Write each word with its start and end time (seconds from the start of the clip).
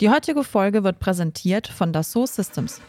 Die 0.00 0.10
heutige 0.10 0.42
Folge 0.42 0.82
wird 0.82 0.98
präsentiert 0.98 1.68
von 1.68 1.92
Dassault 1.92 2.28
Systems. 2.28 2.80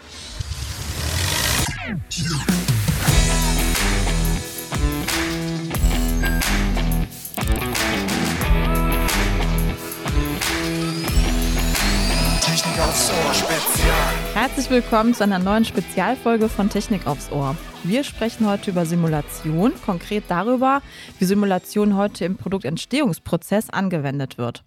Technik 12.41 12.79
aufs 12.79 13.11
Ohr 13.11 13.33
Spezial. 13.35 13.93
Herzlich 14.33 14.71
willkommen 14.71 15.13
zu 15.13 15.23
einer 15.23 15.37
neuen 15.37 15.63
Spezialfolge 15.63 16.49
von 16.49 16.71
Technik 16.71 17.05
aufs 17.05 17.31
Ohr. 17.31 17.55
Wir 17.83 18.03
sprechen 18.03 18.47
heute 18.47 18.71
über 18.71 18.87
Simulation, 18.87 19.73
konkret 19.85 20.23
darüber, 20.27 20.81
wie 21.19 21.25
Simulation 21.25 21.95
heute 21.95 22.25
im 22.25 22.35
Produktentstehungsprozess 22.35 23.69
angewendet 23.69 24.39
wird. 24.39 24.63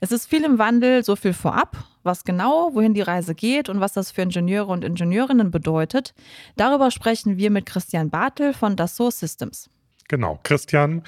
Es 0.00 0.12
ist 0.12 0.26
viel 0.26 0.44
im 0.44 0.58
Wandel, 0.58 1.04
so 1.04 1.14
viel 1.14 1.34
vorab. 1.34 1.76
Was 2.02 2.24
genau, 2.24 2.70
wohin 2.72 2.94
die 2.94 3.02
Reise 3.02 3.34
geht 3.34 3.68
und 3.68 3.80
was 3.80 3.92
das 3.92 4.10
für 4.10 4.22
Ingenieure 4.22 4.68
und 4.68 4.84
Ingenieurinnen 4.84 5.50
bedeutet, 5.50 6.14
darüber 6.56 6.90
sprechen 6.90 7.36
wir 7.36 7.50
mit 7.50 7.66
Christian 7.66 8.08
Bartel 8.08 8.54
von 8.54 8.74
Dassault 8.74 9.12
Systems. 9.12 9.68
Genau, 10.08 10.40
Christian, 10.42 11.02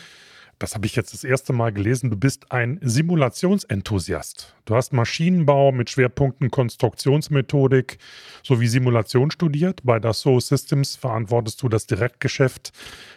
das 0.63 0.77
habe 0.77 0.87
ich 0.87 0.95
jetzt 0.95 1.13
das 1.13 1.25
erste 1.25 1.53
Mal 1.53 1.73
gelesen, 1.73 2.09
du 2.09 2.17
bist 2.17 2.53
ein 2.53 2.79
Simulationsenthusiast. 2.83 4.55
Du 4.65 4.77
hast 4.77 4.93
Maschinenbau 4.93 5.73
mit 5.73 5.91
Schwerpunkten 5.91 6.53
Konstruktionsmethodik 6.53 7.99
sowie 8.45 8.69
Simulation 8.69 9.33
studiert. 9.33 9.81
Bei 9.83 9.99
Dassault 9.99 10.45
Systems 10.45 10.95
verantwortest 10.95 11.61
du 11.63 11.69
das 11.69 11.89
Direktgeschäft 11.89 12.73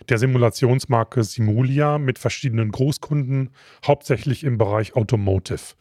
der 0.09 0.17
Simulationsmarke 0.17 1.23
Simulia 1.23 1.99
mit 1.99 2.17
verschiedenen 2.17 2.71
Großkunden, 2.71 3.51
hauptsächlich 3.85 4.43
im 4.43 4.57
Bereich 4.57 4.95
Automotive. 4.95 5.75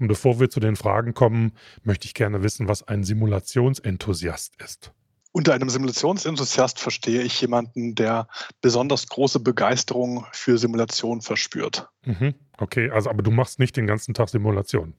Und 0.00 0.08
bevor 0.08 0.40
wir 0.40 0.50
zu 0.50 0.58
den 0.58 0.74
Fragen 0.74 1.14
kommen, 1.14 1.52
möchte 1.84 2.06
ich 2.06 2.14
gerne 2.14 2.42
wissen, 2.42 2.66
was 2.66 2.82
ein 2.88 3.04
Simulationsenthusiast 3.04 4.60
ist. 4.60 4.92
Unter 5.36 5.52
einem 5.52 5.68
Simulationsenthusiast 5.68 6.78
verstehe 6.78 7.22
ich 7.22 7.40
jemanden, 7.40 7.96
der 7.96 8.28
besonders 8.60 9.08
große 9.08 9.40
Begeisterung 9.40 10.24
für 10.30 10.58
Simulation 10.58 11.22
verspürt. 11.22 11.88
Mhm. 12.04 12.34
Okay, 12.58 12.88
also 12.90 13.10
aber 13.10 13.24
du 13.24 13.32
machst 13.32 13.58
nicht 13.58 13.76
den 13.76 13.88
ganzen 13.88 14.14
Tag 14.14 14.28
Simulation. 14.28 14.94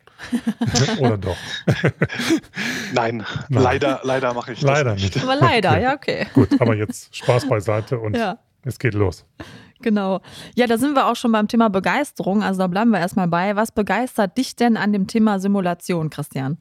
Oder 1.00 1.18
doch? 1.18 1.38
Nein, 2.94 3.26
Nein, 3.48 3.64
leider, 3.64 4.02
leider 4.04 4.34
mache 4.34 4.52
ich 4.52 4.62
leider 4.62 4.92
das 4.96 5.02
nicht. 5.02 5.16
nicht. 5.16 5.24
Aber 5.24 5.38
leider, 5.38 5.80
ja, 5.80 5.94
okay. 5.94 6.28
Gut, 6.34 6.50
aber 6.60 6.76
jetzt 6.76 7.16
Spaß 7.16 7.48
beiseite 7.48 7.98
und 8.00 8.18
Ja. 8.18 8.40
es 8.64 8.78
geht 8.78 8.94
los. 8.94 9.26
Genau. 9.82 10.20
Ja, 10.56 10.68
da 10.68 10.78
sind 10.78 10.96
wir 10.96 11.06
auch 11.08 11.16
schon 11.16 11.32
beim 11.32 11.48
Thema 11.48 11.70
Begeisterung. 11.70 12.44
Also 12.44 12.60
da 12.60 12.68
bleiben 12.68 12.92
wir 12.92 13.00
erstmal 13.00 13.28
bei. 13.28 13.56
Was 13.56 13.72
begeistert 13.72 14.38
dich 14.38 14.56
denn 14.56 14.78
an 14.78 14.92
dem 14.92 15.08
Thema 15.08 15.40
Simulation, 15.40 16.10
Christian? 16.10 16.58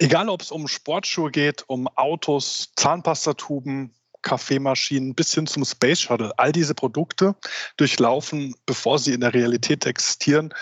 Egal, 0.00 0.28
ob 0.28 0.42
es 0.42 0.52
um 0.52 0.68
Sportschuhe 0.68 1.30
geht, 1.30 1.64
um 1.66 1.88
Autos, 1.96 2.72
Zahnpastatuben, 2.76 3.92
Kaffeemaschinen 4.22 5.14
bis 5.14 5.34
hin 5.34 5.46
zum 5.46 5.64
Space 5.64 6.00
Shuttle. 6.00 6.32
All 6.38 6.52
diese 6.52 6.74
Produkte 6.74 7.34
durchlaufen, 7.76 8.54
bevor 8.66 8.98
sie 8.98 9.12
in 9.12 9.20
der 9.20 9.34
Realität 9.34 9.86
existieren, 9.86 10.54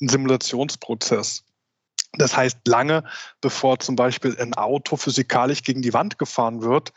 einen 0.00 0.08
Simulationsprozess. 0.08 1.44
Das 2.18 2.36
heißt, 2.36 2.58
lange 2.66 3.02
bevor 3.40 3.78
zum 3.80 3.96
Beispiel 3.96 4.36
ein 4.38 4.54
Auto 4.54 4.96
physikalisch 4.96 5.62
gegen 5.62 5.82
die 5.82 5.92
Wand 5.92 6.18
gefahren 6.18 6.62
wird 6.62 6.92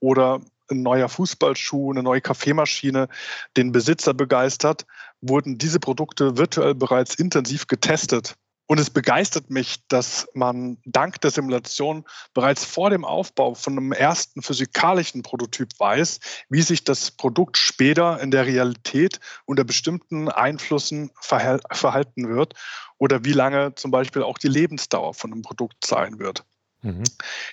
oder 0.00 0.40
ein 0.68 0.82
neuer 0.82 1.08
Fußballschuh, 1.08 1.92
eine 1.92 2.02
neue 2.02 2.20
Kaffeemaschine 2.20 3.08
den 3.56 3.70
Besitzer 3.70 4.14
begeistert, 4.14 4.84
wurden 5.20 5.58
diese 5.58 5.78
Produkte 5.78 6.36
virtuell 6.36 6.74
bereits 6.74 7.14
intensiv 7.14 7.68
getestet. 7.68 8.34
Und 8.68 8.80
es 8.80 8.90
begeistert 8.90 9.48
mich, 9.48 9.86
dass 9.86 10.28
man 10.34 10.78
dank 10.84 11.20
der 11.20 11.30
Simulation 11.30 12.04
bereits 12.34 12.64
vor 12.64 12.90
dem 12.90 13.04
Aufbau 13.04 13.54
von 13.54 13.78
einem 13.78 13.92
ersten 13.92 14.42
physikalischen 14.42 15.22
Prototyp 15.22 15.68
weiß, 15.78 16.18
wie 16.48 16.62
sich 16.62 16.82
das 16.82 17.12
Produkt 17.12 17.58
später 17.58 18.20
in 18.20 18.32
der 18.32 18.46
Realität 18.46 19.20
unter 19.44 19.62
bestimmten 19.62 20.28
Einflüssen 20.28 21.12
verhal- 21.20 21.60
verhalten 21.70 22.28
wird 22.28 22.54
oder 22.98 23.24
wie 23.24 23.32
lange 23.32 23.74
zum 23.76 23.92
Beispiel 23.92 24.24
auch 24.24 24.38
die 24.38 24.48
Lebensdauer 24.48 25.14
von 25.14 25.32
einem 25.32 25.42
Produkt 25.42 25.86
sein 25.86 26.18
wird. 26.18 26.44
Mhm. 26.82 27.04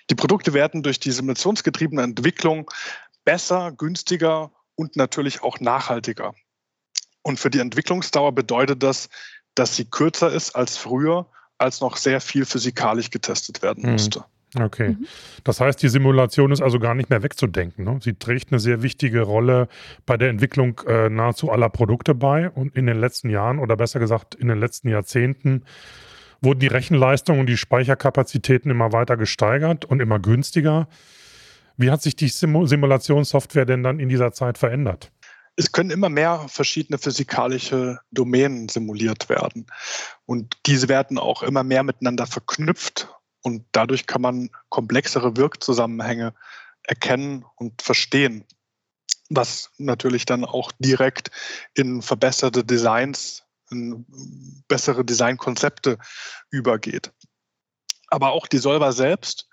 Die 0.09 0.15
Produkte 0.15 0.53
werden 0.53 0.81
durch 0.81 0.99
die 0.99 1.11
simulationsgetriebene 1.11 2.01
Entwicklung 2.01 2.69
besser, 3.23 3.71
günstiger 3.71 4.51
und 4.75 4.95
natürlich 4.95 5.43
auch 5.43 5.59
nachhaltiger. 5.59 6.33
Und 7.21 7.39
für 7.39 7.49
die 7.49 7.59
Entwicklungsdauer 7.59 8.33
bedeutet 8.33 8.83
das, 8.83 9.09
dass 9.55 9.75
sie 9.75 9.85
kürzer 9.85 10.31
ist 10.31 10.55
als 10.55 10.77
früher, 10.77 11.25
als 11.57 11.81
noch 11.81 11.97
sehr 11.97 12.19
viel 12.21 12.45
physikalisch 12.45 13.09
getestet 13.09 13.61
werden 13.61 13.83
Mhm. 13.85 13.91
musste. 13.93 14.25
Okay. 14.59 14.89
Mhm. 14.89 15.07
Das 15.43 15.59
heißt, 15.59 15.81
die 15.81 15.89
Simulation 15.89 16.51
ist 16.51 16.61
also 16.61 16.79
gar 16.79 16.93
nicht 16.93 17.09
mehr 17.09 17.23
wegzudenken. 17.23 17.85
Ne? 17.85 17.99
Sie 18.03 18.13
trägt 18.13 18.51
eine 18.51 18.59
sehr 18.59 18.83
wichtige 18.83 19.21
Rolle 19.21 19.67
bei 20.05 20.15
der 20.15 20.29
Entwicklung 20.29 20.79
äh, 20.87 21.09
nahezu 21.09 21.51
aller 21.51 21.69
Produkte 21.69 22.13
bei. 22.13 22.49
Und 22.49 22.75
in 22.75 22.85
den 22.85 22.99
letzten 22.99 23.29
Jahren 23.29 23.57
oder 23.57 23.75
besser 23.75 23.99
gesagt 23.99 24.35
in 24.35 24.47
den 24.47 24.59
letzten 24.59 24.89
Jahrzehnten 24.89 25.63
wurden 26.41 26.59
die 26.59 26.67
Rechenleistungen 26.67 27.39
und 27.39 27.47
die 27.47 27.57
Speicherkapazitäten 27.57 28.69
immer 28.69 28.91
weiter 28.91 29.17
gesteigert 29.17 29.85
und 29.85 30.01
immer 30.01 30.19
günstiger. 30.19 30.87
Wie 31.77 31.89
hat 31.89 32.03
sich 32.03 32.15
die 32.15 32.27
Simu 32.27 32.67
Simulationssoftware 32.67 33.65
denn 33.65 33.81
dann 33.81 33.99
in 33.99 34.09
dieser 34.09 34.33
Zeit 34.33 34.57
verändert? 34.59 35.11
Es 35.55 35.71
können 35.71 35.91
immer 35.91 36.09
mehr 36.09 36.47
verschiedene 36.49 36.97
physikalische 36.97 37.99
Domänen 38.11 38.69
simuliert 38.69 39.29
werden. 39.29 39.67
Und 40.25 40.57
diese 40.65 40.89
werden 40.89 41.19
auch 41.19 41.43
immer 41.43 41.63
mehr 41.63 41.83
miteinander 41.83 42.25
verknüpft. 42.25 43.07
Und 43.41 43.65
dadurch 43.71 44.07
kann 44.07 44.21
man 44.21 44.49
komplexere 44.69 45.37
Wirkzusammenhänge 45.37 46.33
erkennen 46.83 47.45
und 47.55 47.81
verstehen, 47.81 48.45
was 49.29 49.71
natürlich 49.77 50.25
dann 50.25 50.43
auch 50.45 50.71
direkt 50.79 51.29
in 51.73 52.01
verbesserte 52.01 52.63
Designs, 52.63 53.43
in 53.69 54.05
bessere 54.67 55.05
Designkonzepte 55.05 55.97
übergeht. 56.49 57.11
Aber 58.07 58.31
auch 58.31 58.47
die 58.47 58.57
Solver 58.57 58.91
selbst 58.91 59.49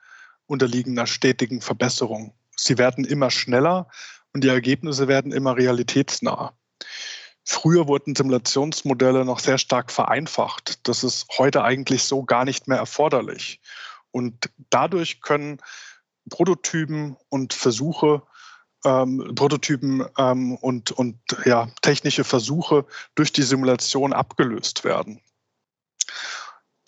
unterliegen 0.46 0.98
einer 0.98 1.06
stetigen 1.06 1.60
Verbesserung. 1.60 2.34
Sie 2.56 2.78
werden 2.78 3.04
immer 3.04 3.30
schneller 3.30 3.88
und 4.32 4.44
die 4.44 4.48
Ergebnisse 4.48 5.08
werden 5.08 5.32
immer 5.32 5.56
realitätsnah. 5.56 6.54
Früher 7.44 7.88
wurden 7.88 8.14
Simulationsmodelle 8.14 9.24
noch 9.24 9.40
sehr 9.40 9.58
stark 9.58 9.90
vereinfacht. 9.90 10.86
Das 10.86 11.02
ist 11.02 11.26
heute 11.38 11.64
eigentlich 11.64 12.04
so 12.04 12.22
gar 12.22 12.44
nicht 12.44 12.68
mehr 12.68 12.78
erforderlich. 12.78 13.60
Und 14.12 14.50
dadurch 14.70 15.20
können 15.20 15.58
Prototypen 16.28 17.16
und 17.28 17.52
Versuche, 17.52 18.22
ähm, 18.84 19.32
Prototypen 19.34 20.06
ähm, 20.18 20.54
und, 20.56 20.92
und 20.92 21.18
ja, 21.44 21.68
technische 21.82 22.24
Versuche 22.24 22.86
durch 23.14 23.32
die 23.32 23.42
Simulation 23.42 24.12
abgelöst 24.12 24.84
werden. 24.84 25.20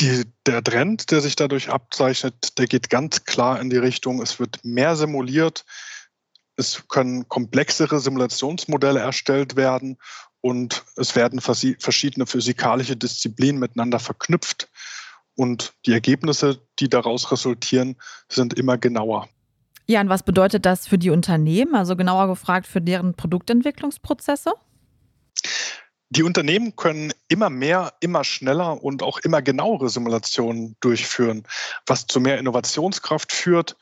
Die, 0.00 0.24
der 0.46 0.62
Trend, 0.62 1.10
der 1.10 1.20
sich 1.20 1.36
dadurch 1.36 1.70
abzeichnet, 1.70 2.58
der 2.58 2.66
geht 2.66 2.90
ganz 2.90 3.24
klar 3.24 3.60
in 3.60 3.70
die 3.70 3.76
Richtung, 3.76 4.20
es 4.20 4.40
wird 4.40 4.64
mehr 4.64 4.96
simuliert, 4.96 5.64
es 6.56 6.86
können 6.88 7.28
komplexere 7.28 8.00
Simulationsmodelle 8.00 9.00
erstellt 9.00 9.56
werden 9.56 9.98
und 10.40 10.84
es 10.96 11.14
werden 11.16 11.40
verschiedene 11.40 12.26
physikalische 12.26 12.96
Disziplinen 12.96 13.60
miteinander 13.60 13.98
verknüpft. 13.98 14.68
Und 15.34 15.72
die 15.86 15.92
Ergebnisse, 15.92 16.60
die 16.78 16.88
daraus 16.88 17.30
resultieren, 17.32 17.96
sind 18.28 18.54
immer 18.54 18.76
genauer. 18.76 19.28
Ja, 19.86 20.00
und 20.00 20.08
was 20.08 20.22
bedeutet 20.22 20.66
das 20.66 20.86
für 20.86 20.98
die 20.98 21.10
Unternehmen? 21.10 21.74
Also 21.74 21.96
genauer 21.96 22.28
gefragt 22.28 22.66
für 22.66 22.80
deren 22.80 23.14
Produktentwicklungsprozesse? 23.14 24.52
Die 26.10 26.22
Unternehmen 26.22 26.76
können 26.76 27.12
immer 27.28 27.48
mehr, 27.48 27.94
immer 28.00 28.22
schneller 28.22 28.82
und 28.82 29.02
auch 29.02 29.18
immer 29.20 29.40
genauere 29.40 29.88
Simulationen 29.88 30.76
durchführen, 30.80 31.44
was 31.86 32.06
zu 32.06 32.20
mehr 32.20 32.38
Innovationskraft 32.38 33.32
führt, 33.32 33.76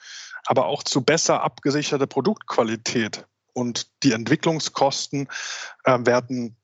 aber 0.47 0.67
auch 0.67 0.83
zu 0.83 1.03
besser 1.03 1.43
abgesicherter 1.43 2.07
Produktqualität. 2.07 3.27
Und 3.53 3.89
die 4.03 4.13
Entwicklungskosten 4.13 5.29
äh, 5.85 5.99
werden 6.01 6.57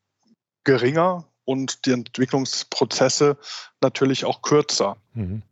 geringer 0.65 1.25
und 1.45 1.87
die 1.87 1.93
Entwicklungsprozesse 1.93 3.39
natürlich 3.81 4.25
auch 4.25 4.43
kürzer. 4.43 4.97
Mhm. 5.15 5.43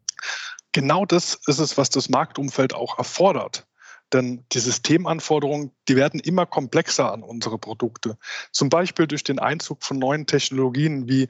Genau 0.73 1.07
das 1.07 1.39
ist 1.47 1.61
es, 1.61 1.79
was 1.79 1.91
das 1.91 2.09
Marktumfeld 2.09 2.75
auch 2.75 2.99
erfordert. 2.99 3.67
Denn 4.13 4.45
die 4.53 4.61
Systemanforderungen, 4.61 5.71
die 5.89 5.97
werden 5.97 6.21
immer 6.21 6.47
komplexer 6.47 7.13
an 7.13 7.23
unsere 7.23 7.59
Produkte. 7.59 8.19
Zum 8.53 8.69
Beispiel 8.69 9.07
durch 9.07 9.25
den 9.25 9.39
Einzug 9.39 9.83
von 9.83 9.99
neuen 9.99 10.27
Technologien 10.27 11.09
wie 11.09 11.29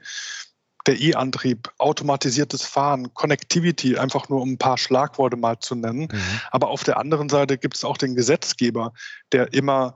der 0.85 0.99
E-Antrieb, 0.99 1.71
automatisiertes 1.77 2.63
Fahren, 2.63 3.13
Connectivity, 3.13 3.97
einfach 3.97 4.29
nur 4.29 4.41
um 4.41 4.51
ein 4.53 4.57
paar 4.57 4.77
Schlagworte 4.77 5.37
mal 5.37 5.59
zu 5.59 5.75
nennen. 5.75 6.09
Mhm. 6.11 6.41
Aber 6.51 6.69
auf 6.69 6.83
der 6.83 6.97
anderen 6.97 7.29
Seite 7.29 7.57
gibt 7.57 7.75
es 7.75 7.83
auch 7.83 7.97
den 7.97 8.15
Gesetzgeber, 8.15 8.93
der 9.31 9.53
immer 9.53 9.95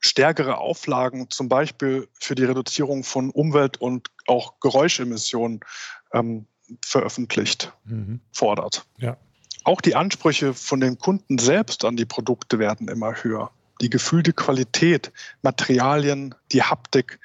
stärkere 0.00 0.58
Auflagen, 0.58 1.30
zum 1.30 1.48
Beispiel 1.48 2.08
für 2.18 2.34
die 2.34 2.44
Reduzierung 2.44 3.04
von 3.04 3.30
Umwelt- 3.30 3.80
und 3.80 4.08
auch 4.26 4.60
Geräuschemissionen, 4.60 5.60
ähm, 6.12 6.46
veröffentlicht, 6.84 7.72
mhm. 7.84 8.20
fordert. 8.32 8.86
Ja. 8.98 9.16
Auch 9.64 9.80
die 9.80 9.94
Ansprüche 9.94 10.54
von 10.54 10.80
den 10.80 10.98
Kunden 10.98 11.38
selbst 11.38 11.84
an 11.84 11.96
die 11.96 12.04
Produkte 12.04 12.58
werden 12.58 12.88
immer 12.88 13.14
höher. 13.22 13.50
Die 13.80 13.90
gefühlte 13.90 14.32
Qualität, 14.32 15.12
Materialien, 15.42 16.34
die 16.52 16.62
Haptik, 16.62 17.20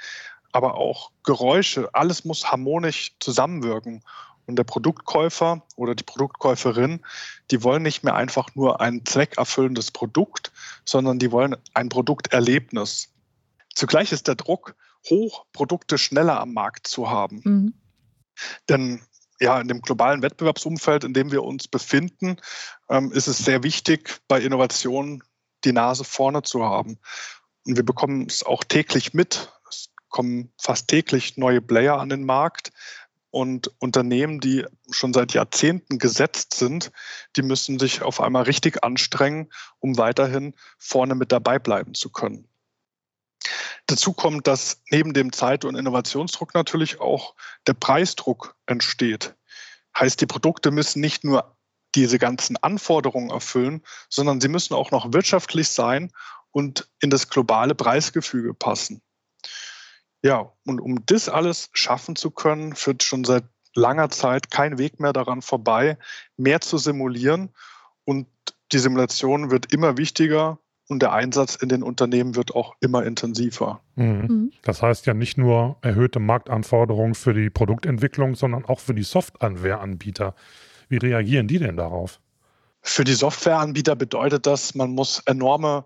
aber 0.53 0.75
auch 0.75 1.11
Geräusche, 1.23 1.89
alles 1.93 2.23
muss 2.23 2.49
harmonisch 2.49 3.15
zusammenwirken. 3.19 4.03
Und 4.45 4.57
der 4.57 4.65
Produktkäufer 4.65 5.63
oder 5.75 5.95
die 5.95 6.03
Produktkäuferin, 6.03 7.01
die 7.49 7.63
wollen 7.63 7.83
nicht 7.83 8.03
mehr 8.03 8.15
einfach 8.15 8.55
nur 8.55 8.81
ein 8.81 9.05
zweckerfüllendes 9.05 9.91
Produkt, 9.91 10.51
sondern 10.85 11.17
die 11.17 11.31
wollen 11.31 11.55
ein 11.73 11.89
Produkterlebnis. 11.89 13.09
Zugleich 13.73 14.11
ist 14.11 14.27
der 14.27 14.35
Druck 14.35 14.75
hoch, 15.09 15.45
Produkte 15.53 15.97
schneller 15.97 16.39
am 16.39 16.53
Markt 16.53 16.87
zu 16.87 17.09
haben. 17.09 17.41
Mhm. 17.43 17.73
Denn 18.69 19.01
ja, 19.39 19.59
in 19.59 19.67
dem 19.67 19.81
globalen 19.81 20.21
Wettbewerbsumfeld, 20.21 21.03
in 21.03 21.13
dem 21.13 21.31
wir 21.31 21.43
uns 21.43 21.67
befinden, 21.67 22.37
ähm, 22.89 23.11
ist 23.11 23.27
es 23.27 23.39
sehr 23.39 23.63
wichtig, 23.63 24.19
bei 24.27 24.41
Innovationen 24.41 25.23
die 25.63 25.73
Nase 25.73 26.03
vorne 26.03 26.43
zu 26.43 26.63
haben. 26.63 26.99
Und 27.65 27.77
wir 27.77 27.85
bekommen 27.85 28.27
es 28.27 28.43
auch 28.43 28.63
täglich 28.63 29.13
mit. 29.13 29.51
Kommen 30.13 30.53
fast 30.61 30.89
täglich 30.89 31.37
neue 31.37 31.59
Player 31.59 31.99
an 31.99 32.09
den 32.09 32.23
Markt. 32.23 32.71
Und 33.31 33.71
Unternehmen, 33.79 34.39
die 34.39 34.63
schon 34.91 35.11
seit 35.11 35.33
Jahrzehnten 35.33 35.97
gesetzt 35.97 36.53
sind, 36.53 36.91
die 37.35 37.41
müssen 37.41 37.79
sich 37.79 38.03
auf 38.03 38.21
einmal 38.21 38.43
richtig 38.43 38.83
anstrengen, 38.83 39.51
um 39.79 39.97
weiterhin 39.97 40.53
vorne 40.77 41.15
mit 41.15 41.31
dabei 41.31 41.57
bleiben 41.57 41.95
zu 41.95 42.11
können. 42.11 42.47
Dazu 43.87 44.13
kommt, 44.13 44.45
dass 44.45 44.83
neben 44.91 45.15
dem 45.15 45.33
Zeit- 45.33 45.65
und 45.65 45.75
Innovationsdruck 45.75 46.53
natürlich 46.53 47.01
auch 47.01 47.33
der 47.65 47.73
Preisdruck 47.73 48.55
entsteht. 48.67 49.33
Heißt, 49.97 50.21
die 50.21 50.27
Produkte 50.27 50.69
müssen 50.69 51.01
nicht 51.01 51.23
nur 51.23 51.57
diese 51.95 52.19
ganzen 52.19 52.55
Anforderungen 52.57 53.31
erfüllen, 53.31 53.81
sondern 54.09 54.41
sie 54.41 54.47
müssen 54.47 54.75
auch 54.75 54.91
noch 54.91 55.11
wirtschaftlich 55.11 55.69
sein 55.69 56.11
und 56.51 56.87
in 57.01 57.09
das 57.09 57.29
globale 57.29 57.73
Preisgefüge 57.73 58.53
passen. 58.53 59.01
Ja, 60.23 60.51
und 60.65 60.79
um 60.79 61.05
das 61.05 61.27
alles 61.29 61.69
schaffen 61.73 62.15
zu 62.15 62.31
können, 62.31 62.75
führt 62.75 63.03
schon 63.03 63.25
seit 63.25 63.43
langer 63.75 64.09
Zeit 64.09 64.51
kein 64.51 64.77
Weg 64.77 64.99
mehr 64.99 65.13
daran 65.13 65.41
vorbei, 65.41 65.97
mehr 66.37 66.61
zu 66.61 66.77
simulieren. 66.77 67.49
Und 68.05 68.27
die 68.71 68.79
Simulation 68.79 69.51
wird 69.51 69.73
immer 69.73 69.97
wichtiger 69.97 70.59
und 70.87 71.01
der 71.01 71.13
Einsatz 71.13 71.55
in 71.55 71.69
den 71.69 71.83
Unternehmen 71.83 72.35
wird 72.35 72.55
auch 72.55 72.75
immer 72.79 73.03
intensiver. 73.03 73.81
Mhm. 73.95 74.05
mhm. 74.05 74.51
Das 74.63 74.81
heißt 74.81 75.05
ja 75.05 75.13
nicht 75.13 75.37
nur 75.37 75.77
erhöhte 75.81 76.19
Marktanforderungen 76.19 77.15
für 77.15 77.33
die 77.33 77.49
Produktentwicklung, 77.49 78.35
sondern 78.35 78.65
auch 78.65 78.79
für 78.79 78.93
die 78.93 79.03
Softwareware-Anbieter. 79.03 80.35
Wie 80.87 80.97
reagieren 80.97 81.47
die 81.47 81.59
denn 81.59 81.77
darauf? 81.77 82.19
Für 82.81 83.03
die 83.03 83.13
Softwareanbieter 83.13 83.95
bedeutet 83.95 84.45
das, 84.45 84.75
man 84.75 84.91
muss 84.91 85.19
enorme 85.25 85.85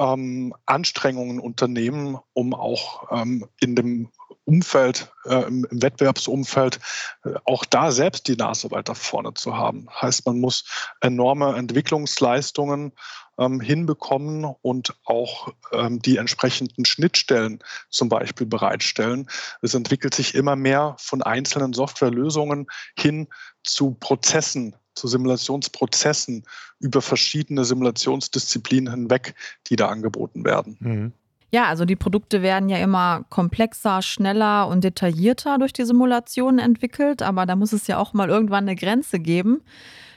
ähm, 0.00 0.54
Anstrengungen 0.66 1.38
unternehmen, 1.38 2.18
um 2.32 2.54
auch 2.54 3.04
ähm, 3.12 3.46
in 3.60 3.76
dem 3.76 4.08
Umfeld, 4.44 5.12
äh, 5.26 5.42
im, 5.44 5.66
Wettbewerbsumfeld, 5.70 6.80
äh, 7.24 7.34
auch 7.44 7.64
da 7.64 7.92
selbst 7.92 8.26
die 8.26 8.36
Nase 8.36 8.70
weiter 8.70 8.94
vorne 8.94 9.34
zu 9.34 9.56
haben. 9.56 9.86
Heißt, 10.00 10.26
man 10.26 10.40
muss 10.40 10.64
enorme 11.00 11.54
Entwicklungsleistungen 11.56 12.92
ähm, 13.38 13.60
hinbekommen 13.60 14.44
und 14.62 14.96
auch 15.04 15.52
ähm, 15.72 16.00
die 16.00 16.16
entsprechenden 16.16 16.86
Schnittstellen 16.86 17.60
zum 17.90 18.08
Beispiel 18.08 18.46
bereitstellen. 18.46 19.28
Es 19.60 19.74
entwickelt 19.74 20.14
sich 20.14 20.34
immer 20.34 20.56
mehr 20.56 20.96
von 20.98 21.22
einzelnen 21.22 21.74
Softwarelösungen 21.74 22.66
hin 22.98 23.28
zu 23.62 23.92
Prozessen, 24.00 24.74
zu 25.00 25.08
Simulationsprozessen 25.08 26.44
über 26.78 27.00
verschiedene 27.00 27.64
Simulationsdisziplinen 27.64 28.92
hinweg, 28.92 29.34
die 29.66 29.76
da 29.76 29.88
angeboten 29.88 30.44
werden. 30.44 30.76
Mhm. 30.80 31.12
Ja, 31.52 31.64
also 31.64 31.84
die 31.84 31.96
Produkte 31.96 32.42
werden 32.42 32.68
ja 32.68 32.78
immer 32.78 33.24
komplexer, 33.28 34.02
schneller 34.02 34.68
und 34.68 34.84
detaillierter 34.84 35.58
durch 35.58 35.72
die 35.72 35.84
Simulationen 35.84 36.60
entwickelt, 36.60 37.22
aber 37.22 37.44
da 37.44 37.56
muss 37.56 37.72
es 37.72 37.88
ja 37.88 37.98
auch 37.98 38.12
mal 38.12 38.28
irgendwann 38.28 38.64
eine 38.64 38.76
Grenze 38.76 39.18
geben. 39.18 39.62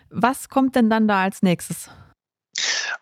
Was 0.09 0.49
kommt 0.49 0.75
denn 0.75 0.91
dann 0.91 1.07
da 1.07 1.23
als 1.23 1.41
nächstes? 1.41 1.89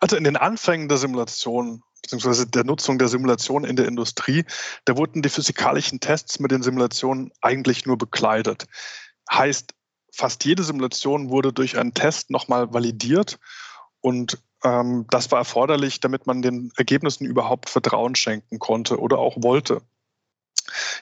Also 0.00 0.16
in 0.16 0.24
den 0.24 0.36
Anfängen 0.36 0.88
der 0.88 0.96
Simulation 0.96 1.82
beziehungsweise 2.02 2.46
der 2.46 2.64
Nutzung 2.64 2.98
der 2.98 3.08
Simulation 3.08 3.64
in 3.64 3.76
der 3.76 3.86
Industrie, 3.86 4.44
da 4.84 4.96
wurden 4.96 5.22
die 5.22 5.28
physikalischen 5.28 6.00
Tests 6.00 6.40
mit 6.40 6.50
den 6.50 6.62
Simulationen 6.62 7.30
eigentlich 7.40 7.86
nur 7.86 7.96
bekleidet. 7.96 8.66
Heißt, 9.30 9.72
fast 10.12 10.44
jede 10.44 10.62
Simulation 10.62 11.30
wurde 11.30 11.52
durch 11.52 11.78
einen 11.78 11.94
Test 11.94 12.30
nochmal 12.30 12.72
validiert 12.72 13.40
und 14.00 14.38
ähm, 14.62 15.06
das 15.10 15.30
war 15.30 15.38
erforderlich, 15.38 16.00
damit 16.00 16.26
man 16.26 16.42
den 16.42 16.70
Ergebnissen 16.76 17.24
überhaupt 17.26 17.68
Vertrauen 17.68 18.14
schenken 18.14 18.58
konnte 18.58 19.00
oder 19.00 19.18
auch 19.18 19.36
wollte. 19.42 19.82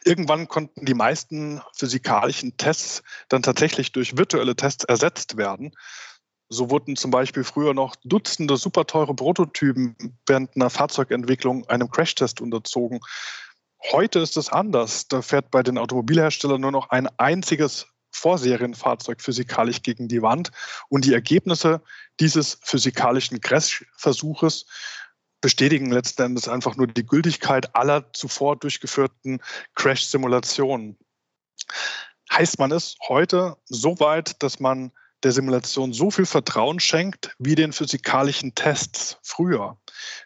Irgendwann 0.05 0.49
konnten 0.49 0.87
die 0.87 0.95
meisten 0.95 1.61
physikalischen 1.75 2.57
Tests 2.57 3.03
dann 3.29 3.43
tatsächlich 3.43 3.93
durch 3.93 4.17
virtuelle 4.17 4.57
Tests 4.57 4.85
ersetzt 4.85 5.37
werden. 5.37 5.73
So 6.49 6.71
wurden 6.71 6.97
zum 6.97 7.11
Beispiel 7.11 7.45
früher 7.45 7.75
noch 7.75 7.95
Dutzende 8.05 8.57
super 8.57 8.87
teure 8.87 9.15
Prototypen 9.15 10.19
während 10.27 10.57
einer 10.57 10.71
Fahrzeugentwicklung 10.71 11.69
einem 11.69 11.91
Crashtest 11.91 12.41
unterzogen. 12.41 13.01
Heute 13.93 14.19
ist 14.19 14.37
es 14.37 14.49
anders. 14.49 15.07
Da 15.07 15.23
fährt 15.23 15.51
bei 15.51 15.63
den 15.63 15.79
Automobilherstellern 15.79 16.61
nur 16.61 16.73
noch 16.73 16.91
ein 16.91 17.09
einziges 17.19 17.87
Vorserienfahrzeug 18.11 19.21
physikalisch 19.21 19.83
gegen 19.83 20.09
die 20.09 20.23
Wand. 20.23 20.51
Und 20.89 21.05
die 21.05 21.15
Ergebnisse 21.15 21.83
dieses 22.19 22.59
physikalischen 22.63 23.41
Crash-Versuches 23.41 24.67
bestätigen 25.41 25.91
letzten 25.91 26.23
Endes 26.23 26.49
einfach 26.49 26.77
nur 26.77 26.87
die 26.87 27.07
Gültigkeit 27.07 27.75
aller 27.75 28.13
zuvor 28.13 28.57
durchgeführten 28.57 29.41
Crash-Simulationen. 29.75 30.99
Heißt 32.33 32.59
man 32.59 32.73
es 32.73 32.97
heute 33.09 33.57
so 33.67 33.99
weit, 34.01 34.43
dass 34.43 34.61
man 34.61 34.93
der 35.23 35.33
Simulation 35.33 35.93
so 35.93 36.11
viel 36.11 36.27
Vertrauen 36.27 36.81
schenkt 36.81 37.35
wie 37.39 37.55
den 37.55 37.73
physikalischen 37.73 38.55
Tests 38.55 39.19
früher. 39.23 39.79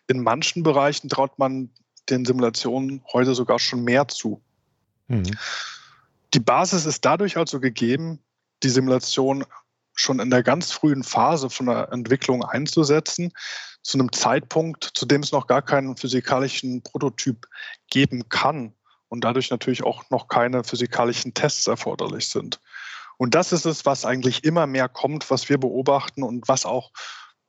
In 0.07 0.23
manchen 0.23 0.63
Bereichen 0.63 1.09
traut 1.09 1.39
man 1.39 1.71
den 2.11 2.25
Simulationen 2.25 3.03
heute 3.13 3.35
sogar 3.35 3.59
schon 3.59 3.83
mehr 3.83 4.09
zu. 4.09 4.43
Mhm. 5.09 5.37
Die 6.35 6.41
Basis 6.41 6.85
ist 6.85 7.05
dadurch 7.05 7.37
also 7.37 7.61
gegeben, 7.61 8.19
die 8.65 8.69
Simulation 8.69 9.45
schon 9.95 10.19
in 10.19 10.31
der 10.31 10.43
ganz 10.43 10.73
frühen 10.73 11.05
Phase 11.05 11.49
von 11.49 11.67
der 11.67 11.93
Entwicklung 11.93 12.45
einzusetzen, 12.45 13.33
zu 13.83 13.99
einem 13.99 14.11
Zeitpunkt, 14.11 14.91
zu 14.95 15.07
dem 15.07 15.23
es 15.23 15.31
noch 15.31 15.47
gar 15.47 15.63
keinen 15.63 15.97
physikalischen 15.97 16.83
Prototyp 16.83 17.47
geben 17.89 18.29
kann 18.29 18.75
und 19.09 19.23
dadurch 19.23 19.51
natürlich 19.51 19.85
auch 19.85 20.11
noch 20.11 20.27
keine 20.27 20.65
physikalischen 20.65 21.35
Tests 21.35 21.69
erforderlich 21.69 22.29
sind. 22.29 22.61
Und 23.17 23.37
das 23.37 23.53
ist 23.53 23.65
es, 23.65 23.87
was 23.87 24.05
eigentlich 24.05 24.43
immer 24.43 24.67
mehr 24.67 24.89
kommt, 24.89 25.31
was 25.31 25.49
wir 25.49 25.59
beobachten 25.59 26.25
und 26.25 26.49
was 26.49 26.67
auch 26.67 26.91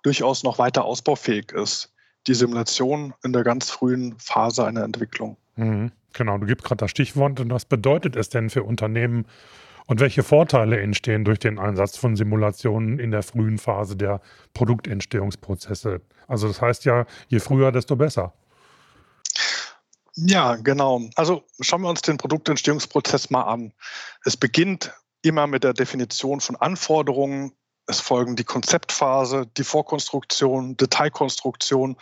durchaus 0.04 0.44
noch 0.44 0.60
weiter 0.60 0.86
ausbaufähig 0.86 1.52
ist. 1.54 1.92
Die 2.28 2.36
Simulation 2.36 3.16
in 3.24 3.34
der 3.34 3.44
ganz 3.44 3.72
frühen 3.72 4.20
Phase 4.20 4.68
einer 4.68 4.84
Entwicklung. 4.84 5.38
Mhm. 5.56 5.92
Genau, 6.16 6.38
du 6.38 6.48
gibst 6.48 6.66
gerade 6.66 6.80
das 6.80 6.92
Stichwort. 6.92 7.40
Und 7.40 7.52
was 7.52 7.66
bedeutet 7.66 8.16
es 8.16 8.30
denn 8.30 8.50
für 8.50 8.64
Unternehmen 8.64 9.26
und 9.86 10.00
welche 10.00 10.24
Vorteile 10.24 10.80
entstehen 10.80 11.26
durch 11.26 11.40
den 11.40 11.60
Einsatz 11.60 11.98
von 11.98 12.16
Simulationen 12.16 13.00
in 13.00 13.12
der 13.12 13.22
frühen 13.22 13.58
Phase 13.58 13.98
der 13.98 14.22
Produktentstehungsprozesse? 14.54 16.02
Also 16.28 16.48
das 16.48 16.62
heißt 16.62 16.86
ja, 16.86 17.06
je 17.28 17.40
früher, 17.40 17.72
desto 17.72 17.96
besser. 17.98 18.34
Ja, 20.16 20.56
genau. 20.56 21.02
Also 21.16 21.44
schauen 21.60 21.82
wir 21.82 21.90
uns 21.90 22.02
den 22.02 22.18
Produktentstehungsprozess 22.18 23.30
mal 23.30 23.44
an. 23.44 23.74
Es 24.24 24.38
beginnt 24.38 24.94
immer 25.22 25.48
mit 25.48 25.66
der 25.66 25.74
Definition 25.74 26.40
von 26.40 26.56
Anforderungen. 26.56 27.52
Es 27.88 28.00
folgen 28.00 28.38
die 28.38 28.46
Konzeptphase, 28.46 29.48
die 29.58 29.66
Vorkonstruktion, 29.66 30.78
Detailkonstruktion 30.78 31.98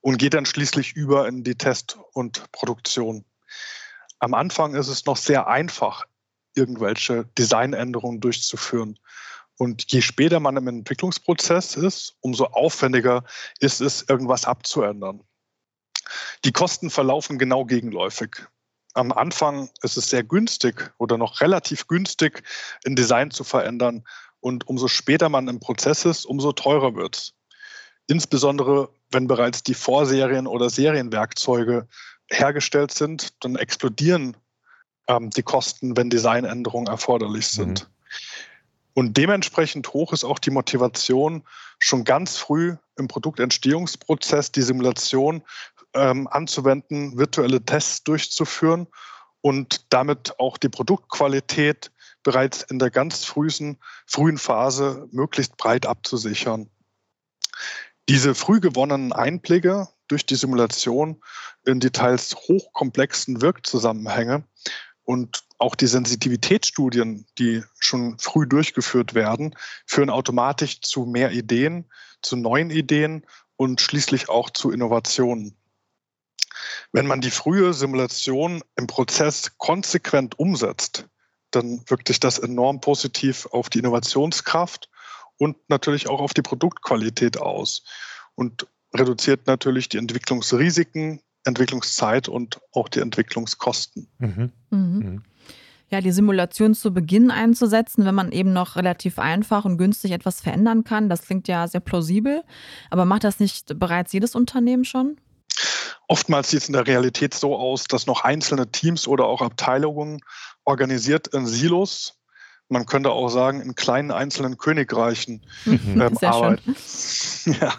und 0.00 0.16
geht 0.16 0.32
dann 0.32 0.46
schließlich 0.46 0.94
über 0.94 1.28
in 1.28 1.44
die 1.44 1.54
Test- 1.54 1.98
und 2.14 2.50
Produktion. 2.52 3.24
Am 4.20 4.34
Anfang 4.34 4.74
ist 4.74 4.88
es 4.88 5.06
noch 5.06 5.16
sehr 5.16 5.46
einfach, 5.46 6.04
irgendwelche 6.54 7.24
Designänderungen 7.38 8.20
durchzuführen. 8.20 8.98
Und 9.58 9.90
je 9.92 10.00
später 10.00 10.40
man 10.40 10.56
im 10.56 10.68
Entwicklungsprozess 10.68 11.76
ist, 11.76 12.16
umso 12.20 12.46
aufwendiger 12.46 13.24
ist 13.60 13.80
es, 13.80 14.02
irgendwas 14.08 14.44
abzuändern. 14.44 15.22
Die 16.44 16.52
Kosten 16.52 16.90
verlaufen 16.90 17.38
genau 17.38 17.64
gegenläufig. 17.64 18.46
Am 18.94 19.12
Anfang 19.12 19.68
ist 19.82 19.96
es 19.96 20.10
sehr 20.10 20.24
günstig 20.24 20.92
oder 20.98 21.18
noch 21.18 21.40
relativ 21.40 21.86
günstig, 21.86 22.42
ein 22.86 22.96
Design 22.96 23.30
zu 23.30 23.44
verändern. 23.44 24.04
Und 24.40 24.66
umso 24.68 24.88
später 24.88 25.28
man 25.28 25.48
im 25.48 25.60
Prozess 25.60 26.04
ist, 26.04 26.24
umso 26.24 26.52
teurer 26.52 26.94
wird 26.94 27.16
es. 27.16 27.34
Insbesondere, 28.06 28.88
wenn 29.10 29.26
bereits 29.26 29.62
die 29.62 29.74
Vorserien 29.74 30.46
oder 30.46 30.70
Serienwerkzeuge 30.70 31.88
hergestellt 32.30 32.92
sind, 32.92 33.32
dann 33.42 33.56
explodieren 33.56 34.36
ähm, 35.08 35.30
die 35.30 35.42
Kosten, 35.42 35.96
wenn 35.96 36.10
Designänderungen 36.10 36.86
erforderlich 36.86 37.48
sind. 37.48 37.82
Mhm. 37.82 37.88
Und 38.94 39.16
dementsprechend 39.16 39.92
hoch 39.92 40.12
ist 40.12 40.24
auch 40.24 40.38
die 40.38 40.50
Motivation, 40.50 41.44
schon 41.78 42.04
ganz 42.04 42.36
früh 42.36 42.76
im 42.96 43.06
Produktentstehungsprozess 43.06 44.50
die 44.50 44.62
Simulation 44.62 45.42
ähm, 45.94 46.26
anzuwenden, 46.26 47.16
virtuelle 47.16 47.64
Tests 47.64 48.02
durchzuführen 48.02 48.88
und 49.40 49.86
damit 49.92 50.38
auch 50.40 50.58
die 50.58 50.68
Produktqualität 50.68 51.92
bereits 52.24 52.62
in 52.62 52.78
der 52.78 52.90
ganz 52.90 53.24
frühen, 53.24 53.78
frühen 54.06 54.38
Phase 54.38 55.08
möglichst 55.12 55.56
breit 55.56 55.86
abzusichern. 55.86 56.68
Diese 58.08 58.34
früh 58.34 58.60
gewonnenen 58.60 59.12
Einblicke 59.12 59.88
durch 60.08 60.24
die 60.24 60.36
Simulation 60.36 61.22
in 61.66 61.78
die 61.78 61.90
teils 61.90 62.34
hochkomplexen 62.34 63.42
Wirkzusammenhänge 63.42 64.44
und 65.04 65.44
auch 65.58 65.74
die 65.74 65.86
Sensitivitätsstudien, 65.86 67.26
die 67.38 67.62
schon 67.78 68.18
früh 68.18 68.46
durchgeführt 68.46 69.14
werden, 69.14 69.54
führen 69.84 70.08
automatisch 70.08 70.80
zu 70.80 71.04
mehr 71.04 71.32
Ideen, 71.32 71.90
zu 72.22 72.36
neuen 72.36 72.70
Ideen 72.70 73.26
und 73.56 73.80
schließlich 73.80 74.28
auch 74.28 74.50
zu 74.50 74.70
Innovationen. 74.70 75.56
Wenn 76.92 77.06
man 77.06 77.20
die 77.20 77.30
frühe 77.30 77.74
Simulation 77.74 78.62
im 78.76 78.86
Prozess 78.86 79.58
konsequent 79.58 80.38
umsetzt, 80.38 81.06
dann 81.50 81.82
wirkt 81.86 82.08
sich 82.08 82.20
das 82.20 82.38
enorm 82.38 82.80
positiv 82.80 83.46
auf 83.46 83.68
die 83.68 83.80
Innovationskraft 83.80 84.88
und 85.38 85.56
natürlich 85.68 86.08
auch 86.08 86.20
auf 86.20 86.34
die 86.34 86.42
Produktqualität 86.42 87.38
aus 87.38 87.82
und 88.34 88.66
reduziert 88.94 89.46
natürlich 89.46 89.88
die 89.88 89.98
Entwicklungsrisiken, 89.98 91.20
Entwicklungszeit 91.44 92.28
und 92.28 92.60
auch 92.72 92.88
die 92.88 93.00
Entwicklungskosten. 93.00 94.08
Mhm. 94.18 94.52
Mhm. 94.70 94.98
mhm. 94.98 95.22
Ja, 95.90 96.02
die 96.02 96.12
Simulation 96.12 96.74
zu 96.74 96.92
Beginn 96.92 97.30
einzusetzen, 97.30 98.04
wenn 98.04 98.14
man 98.14 98.30
eben 98.30 98.52
noch 98.52 98.76
relativ 98.76 99.18
einfach 99.18 99.64
und 99.64 99.78
günstig 99.78 100.12
etwas 100.12 100.42
verändern 100.42 100.84
kann, 100.84 101.08
das 101.08 101.22
klingt 101.22 101.48
ja 101.48 101.66
sehr 101.66 101.80
plausibel. 101.80 102.44
Aber 102.90 103.06
macht 103.06 103.24
das 103.24 103.40
nicht 103.40 103.78
bereits 103.78 104.12
jedes 104.12 104.34
Unternehmen 104.34 104.84
schon? 104.84 105.18
Oftmals 106.06 106.50
sieht 106.50 106.60
es 106.60 106.68
in 106.68 106.74
der 106.74 106.86
Realität 106.86 107.32
so 107.32 107.56
aus, 107.56 107.84
dass 107.84 108.06
noch 108.06 108.22
einzelne 108.22 108.70
Teams 108.70 109.08
oder 109.08 109.24
auch 109.24 109.40
Abteilungen 109.40 110.20
organisiert 110.64 111.28
in 111.28 111.46
Silos, 111.46 112.17
man 112.68 112.86
könnte 112.86 113.10
auch 113.10 113.28
sagen, 113.28 113.60
in 113.60 113.74
kleinen 113.74 114.10
einzelnen 114.10 114.58
Königreichen 114.58 115.44
mhm. 115.64 116.00
ähm, 116.00 116.18
arbeiten. 116.22 116.76
ja. 117.60 117.74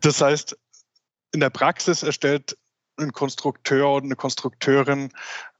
Das 0.00 0.20
heißt, 0.20 0.56
in 1.32 1.40
der 1.40 1.50
Praxis 1.50 2.02
erstellt 2.02 2.58
ein 2.96 3.12
Konstrukteur 3.12 3.88
oder 3.88 4.04
eine 4.04 4.16
Konstrukteurin 4.16 5.10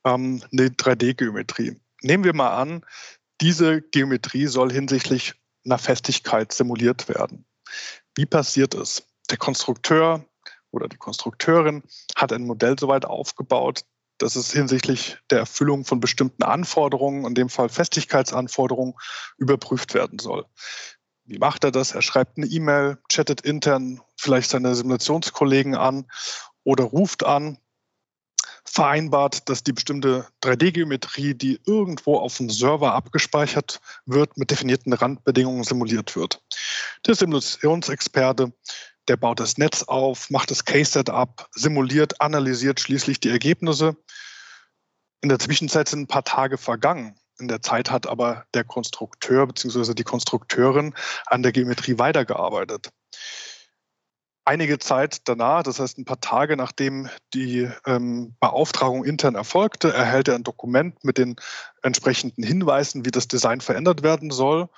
ähm, 0.04 0.42
eine 0.52 0.68
3D-Geometrie. 0.68 1.80
Nehmen 2.02 2.24
wir 2.24 2.34
mal 2.34 2.56
an, 2.56 2.84
diese 3.40 3.80
Geometrie 3.80 4.46
soll 4.46 4.72
hinsichtlich 4.72 5.34
einer 5.64 5.78
Festigkeit 5.78 6.52
simuliert 6.52 7.08
werden. 7.08 7.44
Wie 8.14 8.26
passiert 8.26 8.74
es? 8.74 9.06
Der 9.30 9.38
Konstrukteur 9.38 10.24
oder 10.72 10.88
die 10.88 10.96
Konstrukteurin 10.96 11.82
hat 12.16 12.32
ein 12.32 12.46
Modell 12.46 12.78
soweit 12.78 13.04
aufgebaut, 13.04 13.84
dass 14.18 14.36
es 14.36 14.52
hinsichtlich 14.52 15.18
der 15.30 15.38
Erfüllung 15.38 15.84
von 15.84 16.00
bestimmten 16.00 16.42
Anforderungen, 16.42 17.24
in 17.24 17.34
dem 17.34 17.48
Fall 17.48 17.68
Festigkeitsanforderungen, 17.68 18.94
überprüft 19.38 19.94
werden 19.94 20.18
soll. 20.18 20.46
Wie 21.24 21.38
macht 21.38 21.64
er 21.64 21.70
das? 21.70 21.92
Er 21.92 22.02
schreibt 22.02 22.36
eine 22.36 22.46
E-Mail, 22.46 22.98
chattet 23.08 23.40
intern 23.42 24.00
vielleicht 24.16 24.50
seine 24.50 24.74
Simulationskollegen 24.74 25.74
an 25.74 26.06
oder 26.64 26.84
ruft 26.84 27.24
an, 27.24 27.58
vereinbart, 28.64 29.48
dass 29.48 29.62
die 29.62 29.72
bestimmte 29.72 30.26
3D-Geometrie, 30.42 31.34
die 31.34 31.60
irgendwo 31.66 32.18
auf 32.18 32.36
dem 32.36 32.50
Server 32.50 32.94
abgespeichert 32.94 33.80
wird, 34.06 34.36
mit 34.36 34.50
definierten 34.50 34.92
Randbedingungen 34.92 35.64
simuliert 35.64 36.16
wird. 36.16 36.42
Der 37.06 37.14
Simulationsexperte, 37.14 38.52
der 39.08 39.16
baut 39.16 39.40
das 39.40 39.58
Netz 39.58 39.82
auf, 39.82 40.30
macht 40.30 40.50
das 40.50 40.64
Case-Setup, 40.64 41.48
simuliert, 41.52 42.20
analysiert 42.20 42.80
schließlich 42.80 43.20
die 43.20 43.30
Ergebnisse. 43.30 43.96
In 45.20 45.28
der 45.28 45.38
Zwischenzeit 45.38 45.88
sind 45.88 46.00
ein 46.00 46.06
paar 46.06 46.24
Tage 46.24 46.56
vergangen. 46.58 47.16
In 47.38 47.48
der 47.48 47.62
Zeit 47.62 47.90
hat 47.90 48.06
aber 48.06 48.46
der 48.54 48.64
Konstrukteur 48.64 49.46
bzw. 49.46 49.94
die 49.94 50.04
Konstrukteurin 50.04 50.94
an 51.26 51.42
der 51.42 51.52
Geometrie 51.52 51.98
weitergearbeitet. 51.98 52.90
Einige 54.44 54.80
Zeit 54.80 55.28
danach, 55.28 55.62
das 55.62 55.78
heißt 55.78 55.98
ein 55.98 56.04
paar 56.04 56.20
Tage 56.20 56.56
nachdem 56.56 57.08
die 57.32 57.70
ähm, 57.86 58.34
Beauftragung 58.40 59.04
intern 59.04 59.36
erfolgte, 59.36 59.92
erhält 59.92 60.26
er 60.26 60.34
ein 60.34 60.42
Dokument 60.42 61.04
mit 61.04 61.16
den 61.16 61.36
entsprechenden 61.82 62.42
Hinweisen, 62.42 63.04
wie 63.04 63.12
das 63.12 63.28
Design 63.28 63.60
verändert 63.60 64.02
werden 64.02 64.32
soll, 64.32 64.68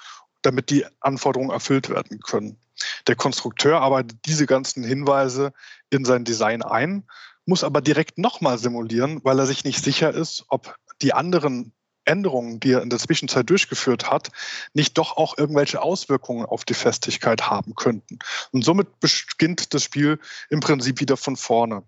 damit 0.42 0.68
die 0.68 0.84
Anforderungen 1.00 1.50
erfüllt 1.50 1.88
werden 1.88 2.20
können. 2.20 2.58
Der 3.06 3.16
Konstrukteur 3.16 3.80
arbeitet 3.80 4.18
diese 4.26 4.46
ganzen 4.46 4.84
Hinweise 4.84 5.52
in 5.88 6.04
sein 6.04 6.24
Design 6.24 6.62
ein, 6.62 7.04
muss 7.46 7.64
aber 7.64 7.80
direkt 7.80 8.18
nochmal 8.18 8.58
simulieren, 8.58 9.20
weil 9.24 9.38
er 9.38 9.46
sich 9.46 9.64
nicht 9.64 9.82
sicher 9.82 10.12
ist, 10.12 10.44
ob 10.48 10.76
die 11.00 11.14
anderen 11.14 11.72
Änderungen, 12.04 12.60
die 12.60 12.72
er 12.72 12.82
in 12.82 12.90
der 12.90 12.98
Zwischenzeit 12.98 13.48
durchgeführt 13.48 14.10
hat, 14.10 14.30
nicht 14.72 14.98
doch 14.98 15.16
auch 15.16 15.38
irgendwelche 15.38 15.82
Auswirkungen 15.82 16.44
auf 16.44 16.64
die 16.64 16.74
Festigkeit 16.74 17.48
haben 17.48 17.74
könnten. 17.74 18.18
Und 18.52 18.64
somit 18.64 18.88
beginnt 19.00 19.74
das 19.74 19.84
Spiel 19.84 20.18
im 20.50 20.60
Prinzip 20.60 21.00
wieder 21.00 21.16
von 21.16 21.36
vorne. 21.36 21.82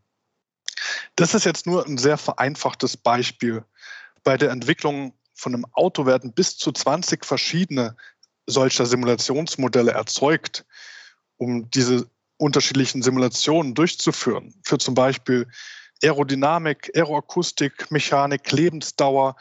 Das 1.16 1.35
ist 1.35 1.44
jetzt 1.44 1.66
nur 1.66 1.87
ein 1.87 1.99
sehr 1.99 2.18
vereinfachtes 2.18 2.96
Beispiel. 2.96 3.64
Bei 4.25 4.37
der 4.37 4.50
Entwicklung 4.50 5.14
von 5.35 5.54
einem 5.54 5.66
Auto 5.73 6.06
werden 6.06 6.32
bis 6.32 6.56
zu 6.56 6.73
20 6.73 7.25
verschiedene 7.25 7.96
solcher 8.46 8.87
Simulationsmodelle 8.87 9.92
erzeugt, 9.92 10.64
um 11.37 11.70
diese 11.70 12.08
unterschiedlichen 12.38 13.02
Simulationen 13.02 13.75
durchzuführen. 13.75 14.54
Für 14.62 14.78
zum 14.78 14.94
Beispiel 14.94 15.46
Aerodynamik, 16.02 16.90
Aeroakustik, 16.94 17.90
Mechanik, 17.90 18.50
Lebensdauer, 18.52 19.37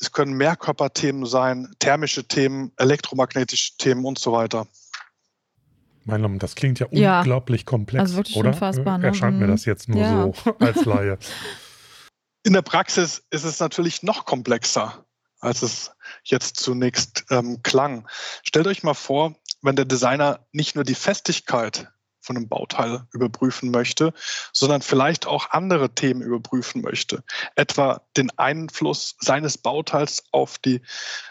es 0.00 0.12
können 0.12 0.34
Mehrkörperthemen 0.34 1.26
sein, 1.26 1.74
thermische 1.78 2.24
Themen, 2.24 2.72
elektromagnetische 2.76 3.76
Themen 3.78 4.04
und 4.04 4.18
so 4.18 4.32
weiter. 4.32 4.66
Mein 6.04 6.38
das 6.38 6.54
klingt 6.54 6.78
ja, 6.78 6.86
ja 6.90 7.18
unglaublich 7.18 7.66
komplex, 7.66 8.00
also 8.00 8.16
wirklich 8.16 8.36
oder? 8.36 8.50
Unfassbar, 8.50 8.98
ne? 8.98 9.08
Erscheint 9.08 9.38
mir 9.38 9.46
mhm. 9.46 9.50
das 9.50 9.64
jetzt 9.66 9.88
nur 9.88 10.00
ja. 10.00 10.32
so 10.32 10.54
als 10.58 10.84
Laie. 10.84 11.18
In 12.44 12.54
der 12.54 12.62
Praxis 12.62 13.26
ist 13.30 13.44
es 13.44 13.60
natürlich 13.60 14.02
noch 14.02 14.24
komplexer, 14.24 15.04
als 15.40 15.60
es 15.60 15.90
jetzt 16.24 16.56
zunächst 16.56 17.26
ähm, 17.30 17.62
klang. 17.62 18.08
Stellt 18.42 18.66
euch 18.66 18.82
mal 18.82 18.94
vor, 18.94 19.34
wenn 19.60 19.76
der 19.76 19.84
Designer 19.84 20.46
nicht 20.52 20.76
nur 20.76 20.84
die 20.84 20.94
Festigkeit 20.94 21.88
von 22.28 22.36
einem 22.36 22.48
Bauteil 22.48 23.06
überprüfen 23.12 23.70
möchte, 23.70 24.12
sondern 24.52 24.82
vielleicht 24.82 25.26
auch 25.26 25.50
andere 25.50 25.94
Themen 25.94 26.20
überprüfen 26.20 26.82
möchte. 26.82 27.24
Etwa 27.56 28.02
den 28.18 28.30
Einfluss 28.38 29.16
seines 29.18 29.56
Bauteils 29.56 30.24
auf, 30.30 30.58
die, 30.58 30.82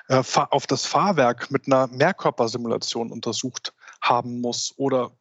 äh, 0.08 0.24
auf 0.34 0.66
das 0.66 0.88
Fahrwerk 0.88 1.52
mit 1.52 1.68
einer 1.68 1.86
Mehrkörpersimulation 1.88 3.12
untersucht 3.12 3.76
haben 4.02 4.42
muss 4.42 4.74
oder 4.78 5.12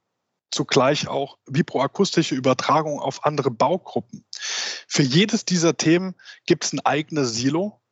zugleich 0.50 1.08
auch 1.08 1.36
vibroakustische 1.46 2.34
Übertragung 2.34 2.98
auf 2.98 3.26
andere 3.26 3.50
Baugruppen. 3.50 4.24
Für 4.88 5.02
jedes 5.02 5.44
dieser 5.44 5.76
Themen 5.76 6.14
gibt 6.46 6.64
es 6.64 6.72
ein 6.72 6.80
eigenes 6.80 7.34
Silo 7.34 7.82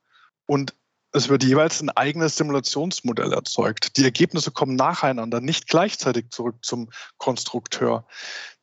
und 0.46 0.74
es 1.14 1.28
wird 1.28 1.44
jeweils 1.44 1.80
ein 1.80 1.90
eigenes 1.90 2.37
Simulationsmodell 2.37 3.33
erzeugt. 3.33 3.97
Die 3.97 4.04
Ergebnisse 4.04 4.50
kommen 4.50 4.75
nacheinander, 4.75 5.40
nicht 5.40 5.68
gleichzeitig 5.68 6.30
zurück 6.30 6.56
zum 6.62 6.90
Konstrukteur. 7.18 8.04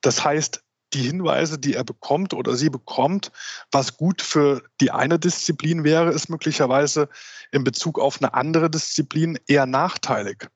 Das 0.02 0.26
heißt, 0.26 0.62
die 0.94 1.04
Hinweise, 1.04 1.58
die 1.58 1.76
er 1.76 1.86
bekommt 1.86 2.34
oder 2.34 2.58
sie 2.58 2.70
bekommt, 2.70 3.32
was 3.72 3.96
gut 3.96 4.22
für 4.22 4.64
die 4.82 4.92
eine 4.92 5.18
Disziplin 5.18 5.86
wäre, 5.86 6.12
ist 6.12 6.30
möglicherweise 6.30 7.08
in 7.54 7.64
Bezug 7.64 7.98
auf 7.98 8.22
eine 8.22 8.34
andere 8.34 8.70
Disziplin 8.70 9.40
eher 9.48 9.66
nachteilig. 9.66 10.50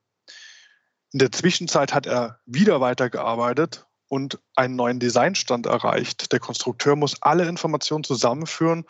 In 1.13 1.19
der 1.19 1.31
Zwischenzeit 1.31 1.93
hat 1.93 2.07
er 2.07 2.41
wieder 2.45 2.81
weitergearbeitet 2.81 3.85
und 4.09 4.39
einen 4.57 4.75
neuen 4.75 4.99
Designstand 4.99 5.65
erreicht. 5.65 6.33
Der 6.33 6.41
Konstrukteur 6.41 6.97
muss 6.97 7.21
alle 7.21 7.47
Informationen 7.47 8.03
zusammenführen, 8.03 8.83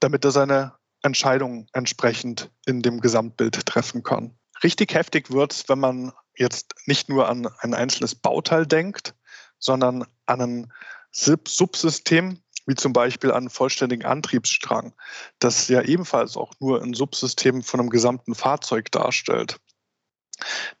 damit 0.00 0.24
er 0.24 0.32
seine 0.32 0.72
Entscheidungen 1.04 1.68
entsprechend 1.72 2.50
in 2.66 2.82
dem 2.82 3.00
Gesamtbild 3.00 3.66
treffen 3.66 4.02
kann. 4.02 4.36
Richtig 4.62 4.94
heftig 4.94 5.30
wird 5.30 5.52
es, 5.52 5.68
wenn 5.68 5.78
man 5.78 6.12
jetzt 6.36 6.74
nicht 6.86 7.08
nur 7.08 7.28
an 7.28 7.48
ein 7.58 7.74
einzelnes 7.74 8.14
Bauteil 8.14 8.66
denkt, 8.66 9.14
sondern 9.58 10.06
an 10.26 10.40
ein 10.40 10.72
Subsystem, 11.12 12.40
wie 12.66 12.74
zum 12.74 12.92
Beispiel 12.92 13.30
an 13.30 13.36
einen 13.36 13.50
vollständigen 13.50 14.06
Antriebsstrang, 14.06 14.94
das 15.38 15.68
ja 15.68 15.82
ebenfalls 15.82 16.36
auch 16.36 16.54
nur 16.60 16.82
ein 16.82 16.94
Subsystem 16.94 17.62
von 17.62 17.80
einem 17.80 17.90
gesamten 17.90 18.34
Fahrzeug 18.34 18.90
darstellt. 18.90 19.58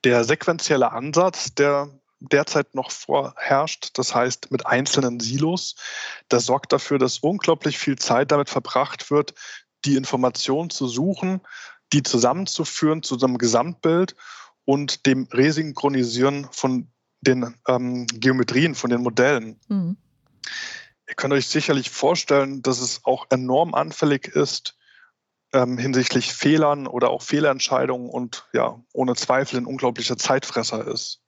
Der 0.02 0.24
sequentielle 0.24 0.92
Ansatz, 0.92 1.54
der 1.54 1.90
derzeit 2.20 2.74
noch 2.74 2.90
vorherrscht, 2.90 3.90
das 3.98 4.14
heißt 4.14 4.50
mit 4.50 4.66
einzelnen 4.66 5.20
Silos, 5.20 5.76
das 6.28 6.46
sorgt 6.46 6.72
dafür, 6.72 6.98
dass 6.98 7.18
unglaublich 7.18 7.78
viel 7.78 7.96
Zeit 7.96 8.32
damit 8.32 8.48
verbracht 8.48 9.10
wird, 9.10 9.34
die 9.84 9.96
Informationen 9.96 10.70
zu 10.70 10.86
suchen, 10.86 11.40
die 11.92 12.02
zusammenzuführen 12.02 13.02
zu 13.02 13.18
so 13.18 13.26
einem 13.26 13.38
Gesamtbild 13.38 14.14
und 14.64 15.06
dem 15.06 15.28
Resynchronisieren 15.30 16.48
von 16.50 16.88
den 17.20 17.54
ähm, 17.68 18.06
Geometrien, 18.06 18.74
von 18.74 18.90
den 18.90 19.02
Modellen. 19.02 19.60
Mhm. 19.68 19.96
Ihr 21.08 21.14
könnt 21.14 21.34
euch 21.34 21.46
sicherlich 21.46 21.90
vorstellen, 21.90 22.62
dass 22.62 22.80
es 22.80 23.04
auch 23.04 23.26
enorm 23.30 23.74
anfällig 23.74 24.28
ist 24.28 24.76
ähm, 25.54 25.78
hinsichtlich 25.78 26.34
Fehlern 26.34 26.86
oder 26.86 27.10
auch 27.10 27.22
Fehlentscheidungen 27.22 28.10
und 28.10 28.46
ja, 28.52 28.78
ohne 28.92 29.14
Zweifel 29.14 29.58
ein 29.58 29.66
unglaublicher 29.66 30.16
Zeitfresser 30.16 30.86
ist. 30.86 31.22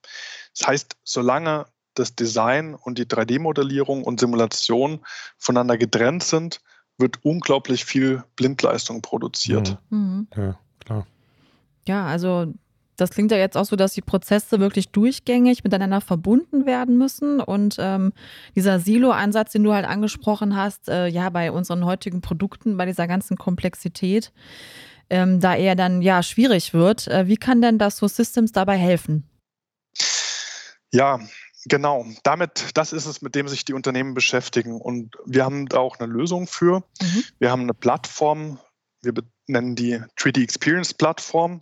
Das 0.55 0.67
heißt, 0.67 0.97
solange 1.03 1.65
das 1.93 2.13
Design 2.13 2.75
und 2.75 2.97
die 2.97 3.05
3D-Modellierung 3.05 4.03
und 4.03 4.19
Simulation 4.19 5.03
voneinander 5.37 5.77
getrennt 5.77 6.23
sind, 6.23 6.61
wird 6.97 7.23
unglaublich 7.23 7.85
viel 7.85 8.23
Blindleistung 8.35 9.01
produziert. 9.01 9.77
Mhm. 9.89 10.27
Ja, 10.35 10.59
klar. 10.79 11.07
Ja, 11.87 12.05
also 12.05 12.53
das 12.97 13.11
klingt 13.11 13.31
ja 13.31 13.37
jetzt 13.37 13.55
auch 13.55 13.65
so, 13.65 13.75
dass 13.75 13.93
die 13.93 14.01
Prozesse 14.01 14.59
wirklich 14.59 14.89
durchgängig 14.89 15.63
miteinander 15.63 16.01
verbunden 16.01 16.65
werden 16.65 16.97
müssen. 16.97 17.39
Und 17.39 17.77
ähm, 17.79 18.11
dieser 18.55 18.79
Silo-Ansatz, 18.79 19.51
den 19.51 19.63
du 19.63 19.73
halt 19.73 19.85
angesprochen 19.85 20.55
hast, 20.55 20.89
äh, 20.89 21.07
ja, 21.07 21.29
bei 21.29 21.51
unseren 21.51 21.85
heutigen 21.85 22.21
Produkten, 22.21 22.75
bei 22.75 22.87
dieser 22.87 23.07
ganzen 23.07 23.37
Komplexität, 23.37 24.33
ähm, 25.09 25.39
da 25.39 25.55
eher 25.55 25.75
dann 25.75 26.01
ja 26.01 26.23
schwierig 26.23 26.73
wird. 26.73 27.07
Äh, 27.07 27.27
wie 27.27 27.37
kann 27.37 27.61
denn 27.61 27.77
das 27.77 27.97
so 27.97 28.07
Systems 28.07 28.51
dabei 28.51 28.77
helfen? 28.77 29.23
Ja, 30.91 31.19
Genau, 31.67 32.05
damit, 32.23 32.69
das 32.75 32.93
ist 32.93 33.05
es, 33.05 33.21
mit 33.21 33.35
dem 33.35 33.47
sich 33.47 33.65
die 33.65 33.73
Unternehmen 33.73 34.13
beschäftigen. 34.13 34.79
Und 34.79 35.17
wir 35.25 35.43
haben 35.43 35.67
da 35.67 35.79
auch 35.79 35.99
eine 35.99 36.11
Lösung 36.11 36.47
für. 36.47 36.83
Mhm. 37.01 37.23
Wir 37.39 37.51
haben 37.51 37.63
eine 37.63 37.73
Plattform, 37.73 38.59
wir 39.01 39.13
nennen 39.47 39.75
die 39.75 39.97
3D 40.17 40.43
Experience 40.43 40.93
Plattform 40.93 41.61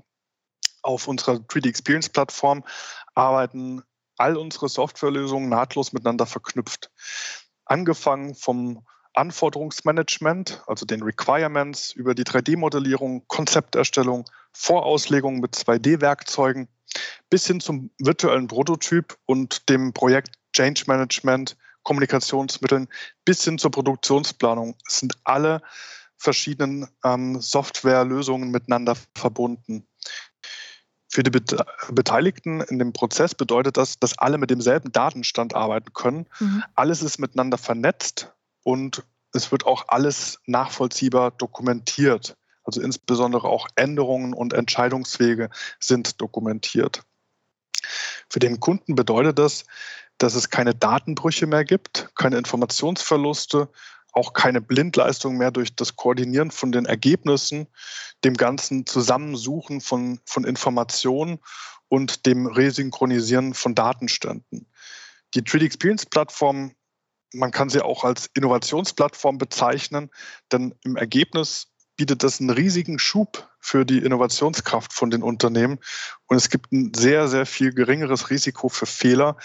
auf 0.86 1.08
unserer 1.08 1.36
3D 1.36 1.68
Experience 1.68 2.10
Plattform 2.10 2.64
arbeiten 3.16 3.82
all 4.18 4.38
unsere 4.38 4.70
Softwarelösungen 4.70 5.50
nahtlos 5.50 5.92
miteinander 5.92 6.26
verknüpft. 6.26 6.92
Angefangen 7.66 8.36
vom 8.36 8.86
Anforderungsmanagement, 9.14 10.64
also 10.68 10.86
den 10.86 11.02
Requirements, 11.02 11.92
über 11.94 12.16
die 12.16 12.24
3D-Modellierung, 12.24 13.28
Konzepterstellung, 13.28 14.26
Vorauslegung 14.52 15.40
mit 15.40 15.56
2D-Werkzeugen 15.56 16.68
bis 17.30 17.48
hin 17.48 17.60
zum 17.60 17.92
virtuellen 18.00 18.48
Prototyp 18.48 19.18
und 19.26 19.70
dem 19.70 19.94
Projekt 19.94 20.36
Change 20.54 20.84
Management, 20.88 21.58
Kommunikationsmitteln 21.84 22.88
bis 23.26 23.44
hin 23.44 23.58
zur 23.58 23.72
Produktionsplanung. 23.72 24.76
Sind 24.88 25.14
alle 25.24 25.62
verschiedenen 26.18 26.88
ähm, 27.04 27.42
Softwarelösungen 27.42 28.50
miteinander 28.52 28.96
verbunden. 29.16 29.88
Für 31.10 31.24
die 31.24 31.32
Beteiligten 31.92 32.62
in 32.62 32.80
dem 32.80 32.92
Prozess 32.92 33.36
bedeutet 33.36 33.78
das, 33.78 34.00
dass 34.00 34.18
alle 34.18 34.38
mit 34.38 34.50
demselben 34.50 34.92
Datenstand 34.92 35.56
arbeiten 35.56 35.94
können. 35.94 36.28
Mhm. 36.40 36.64
Alles 36.74 37.02
ist 37.02 37.20
miteinander 37.20 37.58
vernetzt 37.58 38.34
und 38.64 39.04
es 39.32 39.52
wird 39.52 39.66
auch 39.66 39.86
alles 39.88 40.40
nachvollziehbar 40.46 41.32
dokumentiert. 41.32 42.36
Also 42.66 42.82
insbesondere 42.82 43.48
auch 43.48 43.68
Änderungen 43.76 44.34
und 44.34 44.54
Entscheidungswege 44.54 45.50
sind 45.80 46.20
dokumentiert. 46.20 47.04
Für 48.30 48.40
den 48.40 48.60
Kunden 48.60 48.96
bedeutet 48.96 49.40
das, 49.40 49.66
dass 50.18 50.36
es 50.36 50.50
keine 50.50 50.74
Datenbrüche 50.74 51.46
mehr 51.46 51.64
gibt, 51.64 52.10
keine 52.16 52.38
Informationsverluste, 52.38 53.70
auch 54.14 54.34
keine 54.34 54.62
Blindleistung 54.62 55.38
mehr 55.38 55.52
durch 55.52 55.76
das 55.76 55.96
Koordinieren 55.96 56.50
von 56.50 56.72
den 56.72 56.86
Ergebnissen, 56.86 57.68
dem 58.24 58.36
ganzen 58.36 58.86
Zusammensuchen 58.86 59.82
von, 59.82 60.20
von 60.26 60.46
Informationen 60.46 61.40
und 61.90 62.26
dem 62.26 62.48
Resynchronisieren 62.48 63.54
von 63.54 63.76
Datenständen. 63.76 64.68
Die 65.34 65.42
3D 65.42 65.66
Experience 65.66 66.06
Plattform, 66.06 66.74
man 67.34 67.52
kann 67.52 67.70
sie 67.70 67.84
auch 67.84 68.06
als 68.06 68.30
Innovationsplattform 68.34 69.38
bezeichnen, 69.38 70.10
denn 70.52 70.74
im 70.84 70.96
Ergebnis 70.96 71.68
bietet 71.96 72.24
das 72.24 72.40
einen 72.40 72.50
riesigen 72.50 73.00
Schub 73.00 73.50
für 73.60 73.86
die 73.86 74.00
Innovationskraft 74.00 74.94
von 74.94 75.10
den 75.10 75.24
Unternehmen 75.24 75.80
und 76.28 76.38
es 76.38 76.50
gibt 76.50 76.72
ein 76.72 76.94
sehr, 76.94 77.28
sehr 77.28 77.46
viel 77.46 77.74
geringeres 77.74 78.30
Risiko 78.30 78.70
für 78.70 78.86
Fehler, 78.86 79.38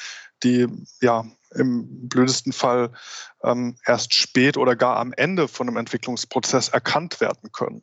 die 0.42 0.66
ja 1.00 1.24
im 1.54 2.08
blödesten 2.08 2.52
Fall 2.52 2.92
ähm, 3.42 3.76
erst 3.84 4.14
spät 4.14 4.56
oder 4.56 4.76
gar 4.76 4.96
am 4.96 5.12
Ende 5.12 5.48
von 5.48 5.68
einem 5.68 5.76
Entwicklungsprozess 5.76 6.68
erkannt 6.68 7.20
werden 7.20 7.50
können. 7.52 7.82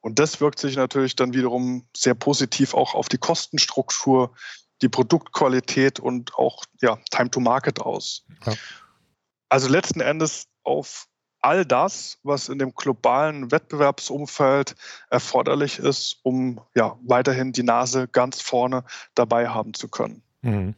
Und 0.00 0.18
das 0.18 0.40
wirkt 0.40 0.58
sich 0.58 0.76
natürlich 0.76 1.14
dann 1.14 1.34
wiederum 1.34 1.86
sehr 1.94 2.14
positiv 2.14 2.74
auch 2.74 2.94
auf 2.94 3.08
die 3.08 3.18
Kostenstruktur, 3.18 4.34
die 4.82 4.88
Produktqualität 4.88 6.00
und 6.00 6.34
auch 6.34 6.64
ja, 6.80 6.98
Time 7.10 7.30
to 7.30 7.40
Market 7.40 7.80
aus. 7.80 8.24
Ja. 8.46 8.54
Also 9.50 9.68
letzten 9.68 10.00
Endes 10.00 10.46
auf 10.62 11.06
all 11.40 11.64
das, 11.64 12.18
was 12.22 12.48
in 12.48 12.58
dem 12.58 12.74
globalen 12.74 13.50
Wettbewerbsumfeld 13.50 14.74
erforderlich 15.10 15.78
ist, 15.78 16.18
um 16.22 16.60
ja 16.74 16.96
weiterhin 17.06 17.52
die 17.52 17.62
Nase 17.62 18.08
ganz 18.08 18.40
vorne 18.40 18.84
dabei 19.14 19.48
haben 19.48 19.74
zu 19.74 19.88
können. 19.88 20.22
Mhm. 20.42 20.74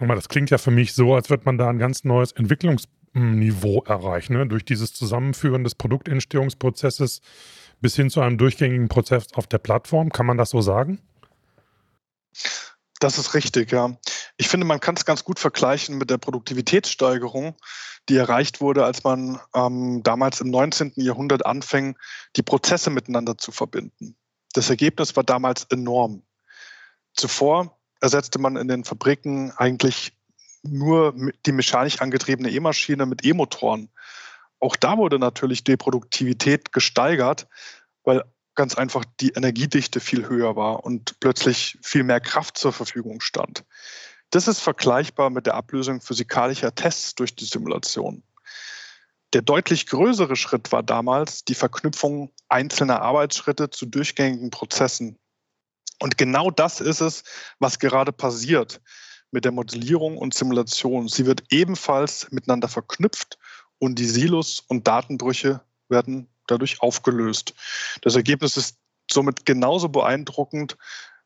Das 0.00 0.28
klingt 0.28 0.50
ja 0.50 0.58
für 0.58 0.70
mich 0.70 0.92
so, 0.92 1.14
als 1.14 1.30
würde 1.30 1.44
man 1.44 1.58
da 1.58 1.68
ein 1.68 1.78
ganz 1.78 2.04
neues 2.04 2.32
Entwicklungsniveau 2.32 3.84
erreichen, 3.86 4.34
ne? 4.34 4.46
durch 4.46 4.64
dieses 4.64 4.92
Zusammenführen 4.92 5.62
des 5.62 5.76
Produktentstehungsprozesses 5.76 7.20
bis 7.80 7.94
hin 7.94 8.10
zu 8.10 8.20
einem 8.20 8.38
durchgängigen 8.38 8.88
Prozess 8.88 9.32
auf 9.34 9.46
der 9.46 9.58
Plattform. 9.58 10.10
Kann 10.10 10.26
man 10.26 10.36
das 10.36 10.50
so 10.50 10.60
sagen? 10.60 10.98
Das 13.04 13.18
ist 13.18 13.34
richtig, 13.34 13.70
ja. 13.70 13.98
Ich 14.38 14.48
finde, 14.48 14.64
man 14.64 14.80
kann 14.80 14.96
es 14.96 15.04
ganz 15.04 15.24
gut 15.24 15.38
vergleichen 15.38 15.98
mit 15.98 16.08
der 16.08 16.16
Produktivitätssteigerung, 16.16 17.54
die 18.08 18.16
erreicht 18.16 18.62
wurde, 18.62 18.86
als 18.86 19.04
man 19.04 19.38
ähm, 19.54 20.02
damals 20.02 20.40
im 20.40 20.48
19. 20.48 20.92
Jahrhundert 20.96 21.44
anfing, 21.44 21.98
die 22.36 22.42
Prozesse 22.42 22.88
miteinander 22.88 23.36
zu 23.36 23.52
verbinden. 23.52 24.16
Das 24.54 24.70
Ergebnis 24.70 25.14
war 25.16 25.22
damals 25.22 25.64
enorm. 25.64 26.22
Zuvor 27.12 27.78
ersetzte 28.00 28.38
man 28.38 28.56
in 28.56 28.68
den 28.68 28.84
Fabriken 28.84 29.52
eigentlich 29.58 30.16
nur 30.62 31.14
die 31.44 31.52
mechanisch 31.52 32.00
angetriebene 32.00 32.50
E-Maschine 32.50 33.04
mit 33.04 33.22
E-Motoren. 33.22 33.90
Auch 34.60 34.76
da 34.76 34.96
wurde 34.96 35.18
natürlich 35.18 35.62
die 35.62 35.76
Produktivität 35.76 36.72
gesteigert, 36.72 37.48
weil 38.02 38.24
ganz 38.54 38.74
einfach 38.74 39.04
die 39.20 39.30
Energiedichte 39.30 40.00
viel 40.00 40.28
höher 40.28 40.56
war 40.56 40.84
und 40.84 41.18
plötzlich 41.20 41.78
viel 41.82 42.04
mehr 42.04 42.20
Kraft 42.20 42.58
zur 42.58 42.72
Verfügung 42.72 43.20
stand. 43.20 43.64
Das 44.30 44.48
ist 44.48 44.60
vergleichbar 44.60 45.30
mit 45.30 45.46
der 45.46 45.54
Ablösung 45.54 46.00
physikalischer 46.00 46.74
Tests 46.74 47.14
durch 47.14 47.36
die 47.36 47.44
Simulation. 47.44 48.22
Der 49.32 49.42
deutlich 49.42 49.86
größere 49.86 50.36
Schritt 50.36 50.70
war 50.72 50.82
damals 50.82 51.44
die 51.44 51.54
Verknüpfung 51.54 52.30
einzelner 52.48 53.02
Arbeitsschritte 53.02 53.70
zu 53.70 53.86
durchgängigen 53.86 54.50
Prozessen. 54.50 55.18
Und 56.00 56.18
genau 56.18 56.50
das 56.50 56.80
ist 56.80 57.00
es, 57.00 57.24
was 57.58 57.78
gerade 57.78 58.12
passiert 58.12 58.80
mit 59.30 59.44
der 59.44 59.52
Modellierung 59.52 60.18
und 60.18 60.34
Simulation. 60.34 61.08
Sie 61.08 61.26
wird 61.26 61.42
ebenfalls 61.50 62.30
miteinander 62.30 62.68
verknüpft 62.68 63.38
und 63.78 63.98
die 63.98 64.06
Silos 64.06 64.60
und 64.68 64.86
Datenbrüche 64.86 65.60
werden 65.88 66.28
dadurch 66.46 66.80
aufgelöst. 66.80 67.54
Das 68.02 68.16
Ergebnis 68.16 68.56
ist 68.56 68.76
somit 69.10 69.46
genauso 69.46 69.88
beeindruckend 69.88 70.76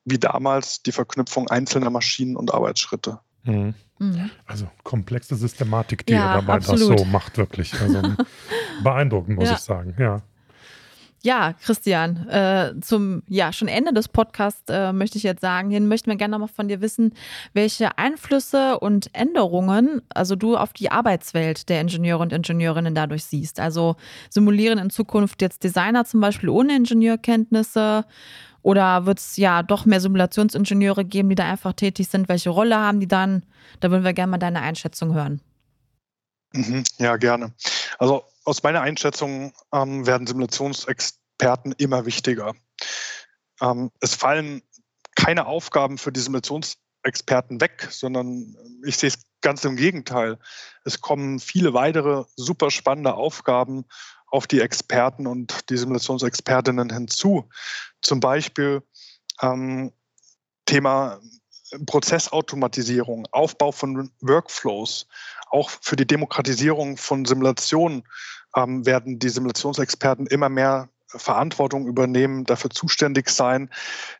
wie 0.04 0.18
damals 0.18 0.82
die 0.82 0.92
Verknüpfung 0.92 1.48
einzelner 1.48 1.90
Maschinen 1.90 2.36
und 2.36 2.52
Arbeitsschritte. 2.52 3.20
Mhm. 3.44 3.74
Mhm. 3.98 4.30
Also 4.46 4.70
komplexe 4.84 5.36
Systematik, 5.36 6.06
die 6.06 6.12
ja, 6.14 6.30
ihr 6.30 6.40
dabei 6.40 6.54
absolut. 6.54 6.92
das 6.92 7.00
so 7.00 7.04
macht, 7.04 7.36
wirklich. 7.36 7.74
Also 7.80 8.02
beeindruckend, 8.82 9.36
muss 9.38 9.48
ja. 9.48 9.54
ich 9.54 9.60
sagen, 9.60 9.94
ja. 9.98 10.22
Ja, 11.22 11.54
Christian, 11.54 12.28
äh, 12.28 12.74
zum 12.80 13.22
ja 13.28 13.52
schon 13.52 13.66
Ende 13.66 13.92
des 13.92 14.08
Podcasts 14.08 14.68
äh, 14.68 14.92
möchte 14.92 15.18
ich 15.18 15.24
jetzt 15.24 15.40
sagen, 15.40 15.70
hier 15.70 15.80
möchten 15.80 16.10
wir 16.10 16.16
gerne 16.16 16.32
nochmal 16.32 16.48
von 16.48 16.68
dir 16.68 16.80
wissen, 16.80 17.12
welche 17.54 17.98
Einflüsse 17.98 18.78
und 18.78 19.12
Änderungen 19.14 20.02
also 20.14 20.36
du 20.36 20.56
auf 20.56 20.72
die 20.72 20.92
Arbeitswelt 20.92 21.68
der 21.68 21.80
Ingenieure 21.80 22.22
und 22.22 22.32
Ingenieurinnen 22.32 22.94
dadurch 22.94 23.24
siehst. 23.24 23.58
Also 23.58 23.96
simulieren 24.30 24.78
in 24.78 24.90
Zukunft 24.90 25.42
jetzt 25.42 25.64
Designer 25.64 26.04
zum 26.04 26.20
Beispiel 26.20 26.50
ohne 26.50 26.76
Ingenieurkenntnisse 26.76 28.04
oder 28.62 29.06
wird 29.06 29.18
es 29.18 29.36
ja 29.36 29.62
doch 29.62 29.86
mehr 29.86 30.00
Simulationsingenieure 30.00 31.04
geben, 31.04 31.30
die 31.30 31.34
da 31.34 31.50
einfach 31.50 31.72
tätig 31.72 32.08
sind? 32.08 32.28
Welche 32.28 32.50
Rolle 32.50 32.76
haben 32.76 33.00
die 33.00 33.08
dann? 33.08 33.42
Da 33.80 33.90
würden 33.90 34.04
wir 34.04 34.12
gerne 34.12 34.32
mal 34.32 34.38
deine 34.38 34.60
Einschätzung 34.60 35.14
hören. 35.14 35.40
Mhm, 36.52 36.84
ja, 36.98 37.16
gerne. 37.16 37.52
Also 37.98 38.24
aus 38.48 38.62
meiner 38.62 38.80
Einschätzung 38.80 39.52
ähm, 39.74 40.06
werden 40.06 40.26
Simulationsexperten 40.26 41.72
immer 41.76 42.06
wichtiger. 42.06 42.54
Ähm, 43.60 43.90
es 44.00 44.14
fallen 44.14 44.62
keine 45.16 45.46
Aufgaben 45.46 45.98
für 45.98 46.12
die 46.12 46.20
Simulationsexperten 46.20 47.60
weg, 47.60 47.88
sondern 47.90 48.56
ich 48.86 48.96
sehe 48.96 49.10
es 49.10 49.18
ganz 49.42 49.64
im 49.66 49.76
Gegenteil. 49.76 50.38
Es 50.84 51.02
kommen 51.02 51.40
viele 51.40 51.74
weitere 51.74 52.24
super 52.36 52.70
spannende 52.70 53.14
Aufgaben 53.14 53.84
auf 54.28 54.46
die 54.46 54.60
Experten 54.60 55.26
und 55.26 55.68
die 55.68 55.76
Simulationsexpertinnen 55.76 56.90
hinzu. 56.90 57.50
Zum 58.00 58.20
Beispiel 58.20 58.82
ähm, 59.42 59.92
Thema 60.64 61.20
Prozessautomatisierung, 61.84 63.26
Aufbau 63.30 63.72
von 63.72 64.10
Workflows, 64.20 65.06
auch 65.50 65.70
für 65.70 65.96
die 65.96 66.06
Demokratisierung 66.06 66.96
von 66.96 67.26
Simulationen 67.26 68.04
ähm, 68.56 68.86
werden 68.86 69.18
die 69.18 69.28
Simulationsexperten 69.28 70.26
immer 70.26 70.48
mehr 70.48 70.88
Verantwortung 71.08 71.86
übernehmen, 71.86 72.44
dafür 72.44 72.70
zuständig 72.70 73.30
sein, 73.30 73.70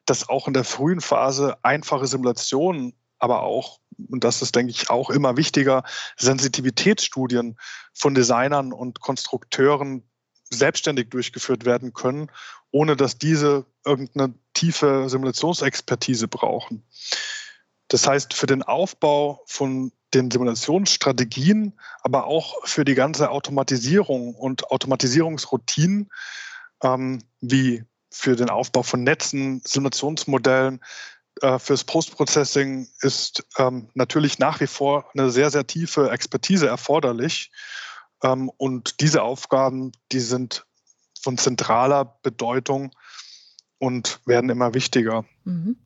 dass 0.07 0.29
auch 0.29 0.47
in 0.47 0.55
der 0.55 0.65
frühen 0.65 1.01
Phase 1.01 1.59
einfache 1.63 2.07
Simulationen, 2.07 2.95
aber 3.19 3.43
auch, 3.43 3.81
und 4.09 4.25
das 4.25 4.43
ist, 4.43 4.55
denke 4.55 4.71
ich, 4.71 4.89
auch 4.91 5.11
immer 5.11 5.37
wichtiger, 5.37 5.83
Sensitivitätsstudien 6.17 7.59
von 7.93 8.15
Designern 8.15 8.73
und 8.73 9.01
Konstrukteuren 9.01 10.09
selbstständig 10.51 11.11
durchgeführt 11.11 11.67
werden 11.67 11.93
können, 11.93 12.31
ohne 12.71 12.97
dass 12.97 13.19
diese 13.19 13.67
irgendeine 13.85 14.35
tiefe 14.55 15.09
Simulationsexpertise 15.09 16.29
brauchen. 16.29 16.85
Das 17.89 18.07
heißt, 18.07 18.35
für 18.35 18.47
den 18.47 18.63
Aufbau 18.63 19.43
von 19.47 19.93
den 20.15 20.31
Simulationsstrategien, 20.31 21.79
aber 22.03 22.27
auch 22.27 22.55
für 22.65 22.85
die 22.85 22.95
ganze 22.95 23.31
Automatisierung 23.31 24.35
und 24.35 24.71
Automatisierungsroutinen, 24.71 26.11
ähm, 26.83 27.23
wie 27.41 27.85
für 28.11 28.37
den 28.37 28.51
Aufbau 28.51 28.83
von 28.83 29.03
Netzen, 29.03 29.61
Simulationsmodellen, 29.65 30.81
äh, 31.43 31.59
fürs 31.59 31.85
Postprocessing 31.85 32.89
ist 33.01 33.45
ähm, 33.59 33.91
natürlich 33.95 34.39
nach 34.39 34.61
wie 34.61 34.67
vor 34.67 35.09
eine 35.15 35.31
sehr, 35.31 35.51
sehr 35.51 35.67
tiefe 35.67 36.11
Expertise 36.11 36.67
erforderlich. 36.67 37.51
Ähm, 38.23 38.51
und 38.57 39.01
diese 39.01 39.23
Aufgaben, 39.23 39.93
die 40.11 40.21
sind 40.21 40.65
von 41.21 41.39
zentraler 41.39 42.19
Bedeutung 42.23 42.93
und 43.79 44.21
werden 44.25 44.51
immer 44.51 44.75
wichtiger. 44.75 45.25
Mhm. 45.45 45.77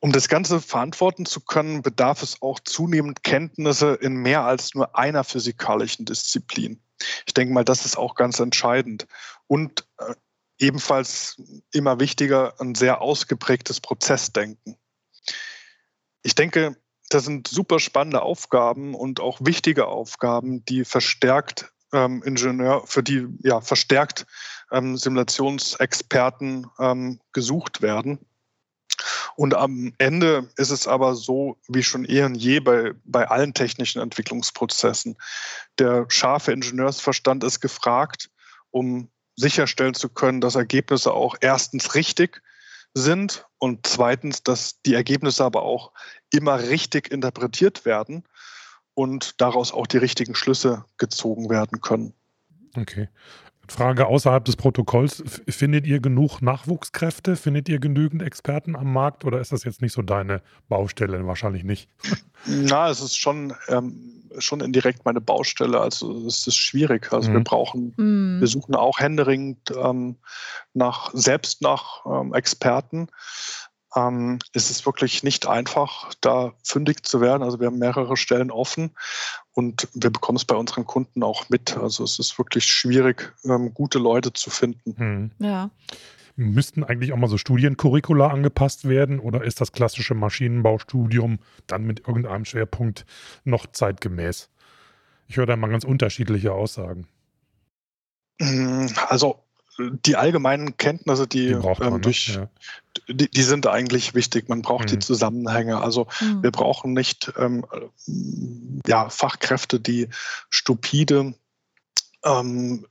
Um 0.00 0.12
das 0.12 0.28
Ganze 0.28 0.60
verantworten 0.60 1.26
zu 1.26 1.40
können, 1.40 1.82
bedarf 1.82 2.22
es 2.22 2.40
auch 2.40 2.60
zunehmend 2.60 3.24
Kenntnisse 3.24 3.94
in 3.94 4.14
mehr 4.14 4.44
als 4.44 4.74
nur 4.74 4.96
einer 4.96 5.24
physikalischen 5.24 6.04
Disziplin. 6.04 6.80
Ich 7.26 7.34
denke 7.34 7.52
mal, 7.52 7.64
das 7.64 7.84
ist 7.84 7.96
auch 7.96 8.14
ganz 8.14 8.38
entscheidend. 8.38 9.06
Und 9.48 9.86
äh, 9.98 10.14
ebenfalls 10.58 11.40
immer 11.72 12.00
wichtiger, 12.00 12.54
ein 12.60 12.74
sehr 12.74 13.00
ausgeprägtes 13.00 13.80
Prozessdenken. 13.80 14.76
Ich 16.22 16.34
denke, 16.34 16.76
das 17.08 17.24
sind 17.24 17.48
super 17.48 17.78
spannende 17.78 18.22
Aufgaben 18.22 18.94
und 18.94 19.20
auch 19.20 19.38
wichtige 19.40 19.86
Aufgaben, 19.86 20.64
die 20.64 20.84
verstärkt 20.84 21.72
ähm, 21.92 22.22
Ingenieur, 22.22 22.82
für 22.86 23.02
die 23.02 23.26
ja 23.42 23.60
verstärkt 23.60 24.26
ähm, 24.70 24.96
Simulationsexperten 24.96 26.66
ähm, 26.78 27.20
gesucht 27.32 27.80
werden. 27.80 28.18
Und 29.36 29.54
am 29.54 29.92
Ende 29.98 30.48
ist 30.56 30.70
es 30.70 30.86
aber 30.86 31.14
so, 31.14 31.58
wie 31.68 31.82
schon 31.82 32.04
eh 32.08 32.24
und 32.24 32.34
je 32.34 32.60
bei, 32.60 32.92
bei 33.04 33.28
allen 33.28 33.54
technischen 33.54 34.02
Entwicklungsprozessen. 34.02 35.16
Der 35.78 36.06
scharfe 36.08 36.52
Ingenieursverstand 36.52 37.44
ist 37.44 37.60
gefragt, 37.60 38.30
um 38.70 39.08
sicherstellen 39.36 39.94
zu 39.94 40.08
können, 40.08 40.40
dass 40.40 40.56
Ergebnisse 40.56 41.12
auch 41.12 41.36
erstens 41.40 41.94
richtig 41.94 42.42
sind 42.94 43.46
und 43.58 43.86
zweitens, 43.86 44.42
dass 44.42 44.82
die 44.82 44.94
Ergebnisse 44.94 45.44
aber 45.44 45.62
auch 45.62 45.92
immer 46.32 46.58
richtig 46.60 47.10
interpretiert 47.12 47.84
werden 47.84 48.24
und 48.94 49.40
daraus 49.40 49.72
auch 49.72 49.86
die 49.86 49.98
richtigen 49.98 50.34
Schlüsse 50.34 50.84
gezogen 50.96 51.50
werden 51.50 51.80
können. 51.80 52.14
Okay. 52.76 53.08
Frage 53.68 54.06
außerhalb 54.06 54.44
des 54.44 54.56
Protokolls, 54.56 55.22
findet 55.48 55.86
ihr 55.86 56.00
genug 56.00 56.40
Nachwuchskräfte? 56.40 57.36
Findet 57.36 57.68
ihr 57.68 57.78
genügend 57.78 58.22
Experten 58.22 58.76
am 58.76 58.92
Markt 58.92 59.24
oder 59.24 59.40
ist 59.40 59.52
das 59.52 59.64
jetzt 59.64 59.82
nicht 59.82 59.92
so 59.92 60.02
deine 60.02 60.42
Baustelle? 60.68 61.26
Wahrscheinlich 61.26 61.64
nicht. 61.64 61.88
Na, 62.46 62.88
es 62.88 63.00
ist 63.00 63.16
schon, 63.16 63.54
ähm, 63.68 64.24
schon 64.38 64.60
indirekt 64.60 65.04
meine 65.04 65.20
Baustelle. 65.20 65.80
Also 65.80 66.26
es 66.26 66.46
ist 66.46 66.56
schwierig. 66.56 67.12
Also 67.12 67.30
mhm. 67.30 67.34
wir 67.34 67.44
brauchen, 67.44 67.94
mhm. 67.96 68.40
wir 68.40 68.48
suchen 68.48 68.74
auch 68.74 68.98
händeringend 69.00 69.72
ähm, 69.76 70.16
nach, 70.74 71.10
selbst 71.12 71.62
nach 71.62 72.04
ähm, 72.06 72.34
Experten 72.34 73.08
ähm, 73.96 74.38
ist 74.52 74.70
es 74.70 74.84
wirklich 74.84 75.22
nicht 75.22 75.46
einfach, 75.46 76.12
da 76.20 76.52
fündig 76.62 77.04
zu 77.04 77.20
werden. 77.20 77.42
Also 77.42 77.60
wir 77.60 77.66
haben 77.68 77.78
mehrere 77.78 78.16
Stellen 78.16 78.50
offen 78.50 78.94
und 79.58 79.88
wir 79.92 80.10
bekommen 80.10 80.36
es 80.36 80.44
bei 80.44 80.54
unseren 80.54 80.86
Kunden 80.86 81.24
auch 81.24 81.48
mit. 81.48 81.76
Also 81.76 82.04
es 82.04 82.20
ist 82.20 82.38
wirklich 82.38 82.64
schwierig, 82.64 83.32
ähm, 83.44 83.74
gute 83.74 83.98
Leute 83.98 84.32
zu 84.32 84.50
finden. 84.50 84.94
Hm. 84.96 85.30
Ja. 85.40 85.70
Müssten 86.36 86.84
eigentlich 86.84 87.12
auch 87.12 87.16
mal 87.16 87.26
so 87.26 87.38
Studiencurricula 87.38 88.28
angepasst 88.28 88.88
werden 88.88 89.18
oder 89.18 89.42
ist 89.42 89.60
das 89.60 89.72
klassische 89.72 90.14
Maschinenbaustudium 90.14 91.40
dann 91.66 91.82
mit 91.82 92.06
irgendeinem 92.06 92.44
Schwerpunkt 92.44 93.04
noch 93.42 93.66
zeitgemäß? 93.66 94.48
Ich 95.26 95.38
höre 95.38 95.46
da 95.46 95.56
mal 95.56 95.70
ganz 95.70 95.82
unterschiedliche 95.82 96.52
Aussagen. 96.52 97.08
Also 99.08 99.42
die 99.78 100.16
allgemeinen 100.16 100.76
Kenntnisse, 100.76 101.26
die, 101.26 101.46
die 101.46 101.52
ähm, 101.52 101.94
ne? 101.94 102.00
durch, 102.00 102.34
ja. 102.34 102.48
die, 103.08 103.30
die, 103.30 103.42
sind 103.42 103.66
eigentlich 103.66 104.14
wichtig. 104.14 104.48
Man 104.48 104.62
braucht 104.62 104.86
mhm. 104.86 104.88
die 104.88 104.98
Zusammenhänge. 104.98 105.80
Also 105.80 106.06
mhm. 106.20 106.42
wir 106.42 106.50
brauchen 106.50 106.92
nicht 106.92 107.32
ähm, 107.36 107.64
ja, 108.86 109.08
Fachkräfte, 109.08 109.80
die 109.80 110.08
stupide 110.50 111.34
ähm, 112.24 112.86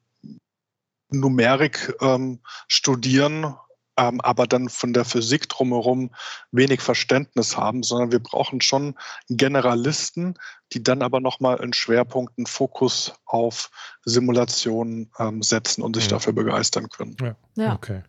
Numerik 1.10 1.96
ähm, 2.02 2.40
studieren 2.68 3.56
ähm, 3.98 4.22
aber 4.22 4.48
dann 4.48 4.70
von 4.70 4.94
der 4.94 5.06
Physik 5.06 5.50
drumherum 5.50 6.12
wenig 6.52 6.82
Verständnis 6.82 7.58
haben, 7.58 7.84
sondern 7.84 8.12
wir 8.12 8.20
brauchen 8.20 8.62
schon 8.62 8.96
Generalisten, 9.30 10.36
die 10.74 10.84
dann 10.84 11.02
aber 11.02 11.20
nochmal 11.20 11.60
einen 11.60 11.74
Schwerpunkt, 11.74 12.38
einen 12.38 12.46
Fokus 12.46 13.14
auf 13.26 13.70
Simulationen 14.06 15.12
ähm, 15.20 15.42
setzen 15.42 15.82
und 15.82 15.96
sich 15.96 16.06
ja. 16.06 16.12
dafür 16.12 16.34
begeistern 16.34 16.90
können. 16.90 17.18
Ja, 17.20 17.36
ja. 17.56 17.74
okay. 17.74 18.04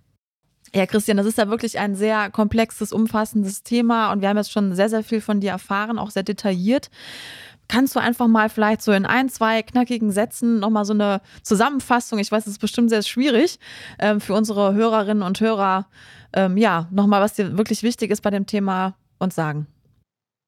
Ja, 0.74 0.84
Christian, 0.84 1.16
das 1.16 1.24
ist 1.24 1.38
ja 1.38 1.48
wirklich 1.48 1.78
ein 1.78 1.96
sehr 1.96 2.30
komplexes, 2.30 2.92
umfassendes 2.92 3.62
Thema 3.62 4.12
und 4.12 4.20
wir 4.20 4.28
haben 4.28 4.36
jetzt 4.36 4.52
schon 4.52 4.74
sehr, 4.74 4.90
sehr 4.90 5.02
viel 5.02 5.22
von 5.22 5.40
dir 5.40 5.52
erfahren, 5.52 5.98
auch 5.98 6.10
sehr 6.10 6.22
detailliert. 6.22 6.90
Kannst 7.68 7.94
du 7.94 8.00
einfach 8.00 8.26
mal 8.26 8.48
vielleicht 8.48 8.82
so 8.82 8.92
in 8.92 9.04
ein, 9.04 9.28
zwei 9.28 9.62
knackigen 9.62 10.10
Sätzen 10.10 10.58
nochmal 10.58 10.84
so 10.84 10.94
eine 10.94 11.20
Zusammenfassung, 11.42 12.18
ich 12.18 12.32
weiß, 12.32 12.46
es 12.46 12.52
ist 12.52 12.60
bestimmt 12.60 12.90
sehr 12.90 13.02
schwierig 13.02 13.58
ähm, 13.98 14.20
für 14.20 14.34
unsere 14.34 14.74
Hörerinnen 14.74 15.22
und 15.22 15.40
Hörer, 15.40 15.86
ähm, 16.32 16.56
ja, 16.56 16.88
nochmal, 16.90 17.20
was 17.20 17.34
dir 17.34 17.56
wirklich 17.56 17.82
wichtig 17.82 18.10
ist 18.10 18.22
bei 18.22 18.30
dem 18.30 18.46
Thema 18.46 18.96
uns 19.18 19.34
sagen? 19.34 19.66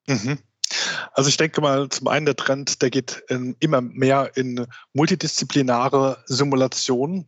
Mhm. 0.07 0.39
Also 1.13 1.29
ich 1.29 1.37
denke 1.37 1.61
mal, 1.61 1.89
zum 1.89 2.07
einen 2.07 2.25
der 2.25 2.35
Trend, 2.35 2.81
der 2.81 2.89
geht 2.89 3.23
in, 3.27 3.55
immer 3.59 3.81
mehr 3.81 4.31
in 4.35 4.65
multidisziplinare 4.93 6.23
Simulationen. 6.25 7.27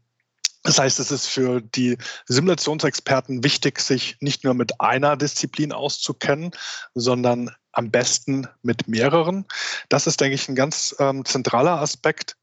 Das 0.64 0.80
heißt, 0.80 1.00
es 1.00 1.12
ist 1.12 1.28
für 1.28 1.62
die 1.62 1.98
Simulationsexperten 2.26 3.44
wichtig, 3.44 3.80
sich 3.80 4.16
nicht 4.22 4.46
nur 4.46 4.54
mit 4.54 4.80
einer 4.80 5.18
Disziplin 5.18 5.74
auszukennen, 5.74 6.52
sondern 6.94 7.54
am 7.74 7.92
besten 7.92 8.48
mit 8.62 8.88
mehreren. 8.88 9.46
Das 9.90 10.08
ist, 10.08 10.22
denke 10.22 10.36
ich, 10.36 10.48
ein 10.48 10.56
ganz 10.56 10.96
ähm, 11.00 11.26
zentraler 11.26 11.82
Aspekt. 11.82 12.38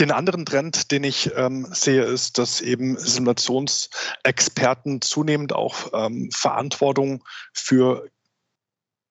Den 0.00 0.10
anderen 0.10 0.44
Trend, 0.44 0.92
den 0.92 1.04
ich 1.04 1.30
ähm, 1.34 1.66
sehe, 1.72 2.04
ist, 2.04 2.36
dass 2.38 2.60
eben 2.60 2.98
Simulationsexperten 2.98 5.00
zunehmend 5.00 5.54
auch 5.54 5.90
ähm, 5.94 6.30
Verantwortung 6.32 7.24
für 7.54 8.10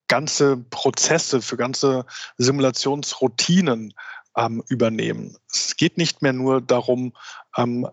ganze 0.08 0.58
Prozesse, 0.58 1.42
für 1.42 1.58
ganze 1.58 2.06
Simulationsroutinen 2.38 3.94
ähm, 4.36 4.64
übernehmen. 4.68 5.38
Es 5.52 5.76
geht 5.78 5.98
nicht 5.98 6.22
mehr 6.22 6.34
nur 6.34 6.62
darum, 6.62 7.14
ähm, 7.56 7.88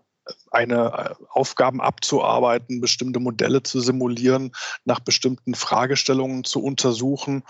eine 0.51 1.15
äh, 1.19 1.25
Aufgaben 1.29 1.81
abzuarbeiten, 1.81 2.81
bestimmte 2.81 3.19
Modelle 3.19 3.63
zu 3.63 3.79
simulieren, 3.79 4.51
nach 4.85 4.99
bestimmten 4.99 5.55
Fragestellungen 5.55 6.43
zu 6.43 6.63
untersuchen 6.63 7.43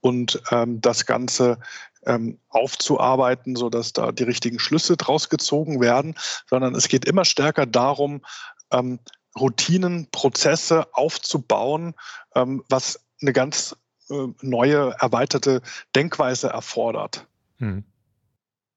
und 0.00 0.42
ähm, 0.50 0.80
das 0.80 1.06
Ganze 1.06 1.58
ähm, 2.06 2.38
aufzuarbeiten, 2.48 3.56
sodass 3.56 3.92
da 3.92 4.12
die 4.12 4.22
richtigen 4.22 4.58
Schlüsse 4.58 4.96
draus 4.96 5.28
gezogen 5.28 5.80
werden, 5.80 6.14
sondern 6.48 6.74
es 6.74 6.88
geht 6.88 7.04
immer 7.04 7.24
stärker 7.24 7.66
darum, 7.66 8.22
ähm, 8.70 9.00
Routinen, 9.38 10.08
Prozesse 10.10 10.86
aufzubauen, 10.92 11.94
ähm, 12.34 12.64
was 12.68 13.00
eine 13.20 13.32
ganz 13.32 13.76
äh, 14.10 14.26
neue, 14.40 14.94
erweiterte 14.98 15.62
Denkweise 15.94 16.48
erfordert. 16.48 17.26
Hm 17.58 17.84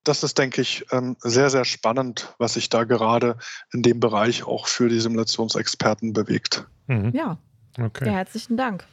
das 0.04 0.24
ist, 0.24 0.38
denke 0.38 0.62
ich, 0.62 0.86
ähm, 0.92 1.16
sehr, 1.20 1.50
sehr 1.50 1.66
spannend, 1.66 2.34
was 2.38 2.54
sich 2.54 2.70
da 2.70 2.84
gerade 2.84 3.38
in 3.72 3.84
dem 3.84 4.00
Bereich 4.00 4.46
auch 4.46 4.68
für 4.68 4.90
die 4.90 5.00
Simulationsexperten 5.00 6.14
bewegt. 6.14 6.66
Mhm. 6.88 7.12
Ja. 7.14 7.38
Okay. 7.80 8.06
Ja, 8.06 8.14
herzlichen 8.14 8.58
Dank. 8.58 8.86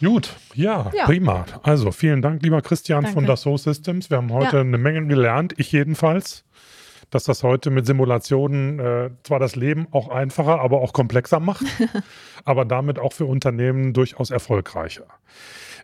Gut, 0.00 0.36
ja, 0.54 0.90
ja, 0.94 1.06
prima. 1.06 1.44
Also 1.64 1.90
vielen 1.90 2.22
Dank, 2.22 2.42
lieber 2.42 2.62
Christian 2.62 3.02
Danke. 3.02 3.14
von 3.14 3.26
Dassault 3.26 3.60
Systems. 3.60 4.10
Wir 4.10 4.18
haben 4.18 4.32
heute 4.32 4.56
ja. 4.56 4.62
eine 4.62 4.78
Menge 4.78 5.04
gelernt, 5.06 5.54
ich 5.56 5.72
jedenfalls. 5.72 6.44
Dass 7.10 7.24
das 7.24 7.42
heute 7.42 7.70
mit 7.70 7.86
Simulationen 7.86 8.78
äh, 8.78 9.10
zwar 9.22 9.38
das 9.38 9.56
Leben 9.56 9.88
auch 9.90 10.08
einfacher, 10.08 10.60
aber 10.60 10.80
auch 10.80 10.92
komplexer 10.92 11.40
macht, 11.40 11.64
aber 12.44 12.64
damit 12.64 12.98
auch 12.98 13.12
für 13.12 13.24
Unternehmen 13.24 13.92
durchaus 13.92 14.30
erfolgreicher. 14.30 15.06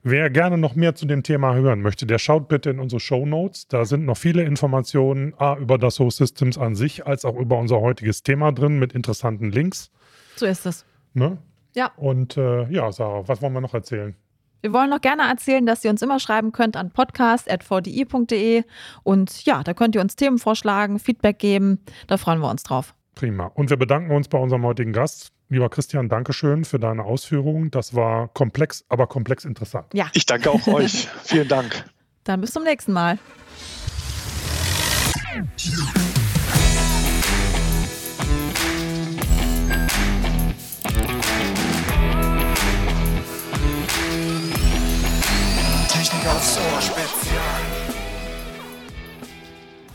Wer 0.06 0.28
gerne 0.28 0.58
noch 0.58 0.74
mehr 0.74 0.94
zu 0.94 1.06
dem 1.06 1.22
Thema 1.22 1.54
hören 1.54 1.80
möchte, 1.80 2.04
der 2.04 2.18
schaut 2.18 2.48
bitte 2.48 2.68
in 2.68 2.78
unsere 2.78 3.00
Show 3.00 3.24
Notes. 3.24 3.68
Da 3.68 3.86
sind 3.86 4.04
noch 4.04 4.18
viele 4.18 4.42
Informationen 4.42 5.32
A, 5.38 5.56
über 5.56 5.78
das 5.78 5.94
Dassault 5.94 6.12
Systems 6.12 6.58
an 6.58 6.74
sich, 6.74 7.06
als 7.06 7.24
auch 7.24 7.36
über 7.36 7.58
unser 7.58 7.80
heutiges 7.80 8.22
Thema 8.22 8.52
drin 8.52 8.78
mit 8.78 8.92
interessanten 8.92 9.50
Links. 9.50 9.90
So 10.36 10.44
ist 10.44 10.66
es. 10.66 10.84
Ne? 11.14 11.38
Ja. 11.74 11.92
Und 11.96 12.36
äh, 12.36 12.68
ja, 12.70 12.92
Sarah, 12.92 13.26
was 13.26 13.40
wollen 13.40 13.54
wir 13.54 13.62
noch 13.62 13.72
erzählen? 13.72 14.14
Wir 14.64 14.72
wollen 14.72 14.88
noch 14.88 15.02
gerne 15.02 15.28
erzählen, 15.28 15.66
dass 15.66 15.84
ihr 15.84 15.90
uns 15.90 16.00
immer 16.00 16.18
schreiben 16.18 16.50
könnt 16.50 16.74
an 16.78 16.90
podcast.vdi.de 16.90 18.62
und 19.02 19.44
ja, 19.44 19.62
da 19.62 19.74
könnt 19.74 19.94
ihr 19.94 20.00
uns 20.00 20.16
Themen 20.16 20.38
vorschlagen, 20.38 20.98
Feedback 20.98 21.38
geben. 21.38 21.80
Da 22.06 22.16
freuen 22.16 22.38
wir 22.38 22.48
uns 22.48 22.62
drauf. 22.62 22.94
Prima. 23.14 23.44
Und 23.44 23.68
wir 23.68 23.76
bedanken 23.76 24.10
uns 24.10 24.26
bei 24.26 24.38
unserem 24.38 24.64
heutigen 24.64 24.94
Gast, 24.94 25.32
Lieber 25.50 25.68
Christian, 25.68 26.08
Dankeschön 26.08 26.64
für 26.64 26.78
deine 26.78 27.04
Ausführungen. 27.04 27.70
Das 27.72 27.94
war 27.94 28.28
komplex, 28.28 28.86
aber 28.88 29.06
komplex 29.06 29.44
interessant. 29.44 29.84
Ja. 29.92 30.06
Ich 30.14 30.24
danke 30.24 30.50
auch 30.50 30.66
euch. 30.68 31.10
Vielen 31.24 31.48
Dank. 31.48 31.84
Dann 32.24 32.40
bis 32.40 32.52
zum 32.52 32.64
nächsten 32.64 32.94
Mal. 32.94 33.18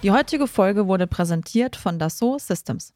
Die 0.04 0.12
heutige 0.12 0.48
Folge 0.48 0.88
wurde 0.88 1.08
präsentiert 1.08 1.76
von 1.76 1.98
Dassault 1.98 2.42
Systems. 2.42 2.94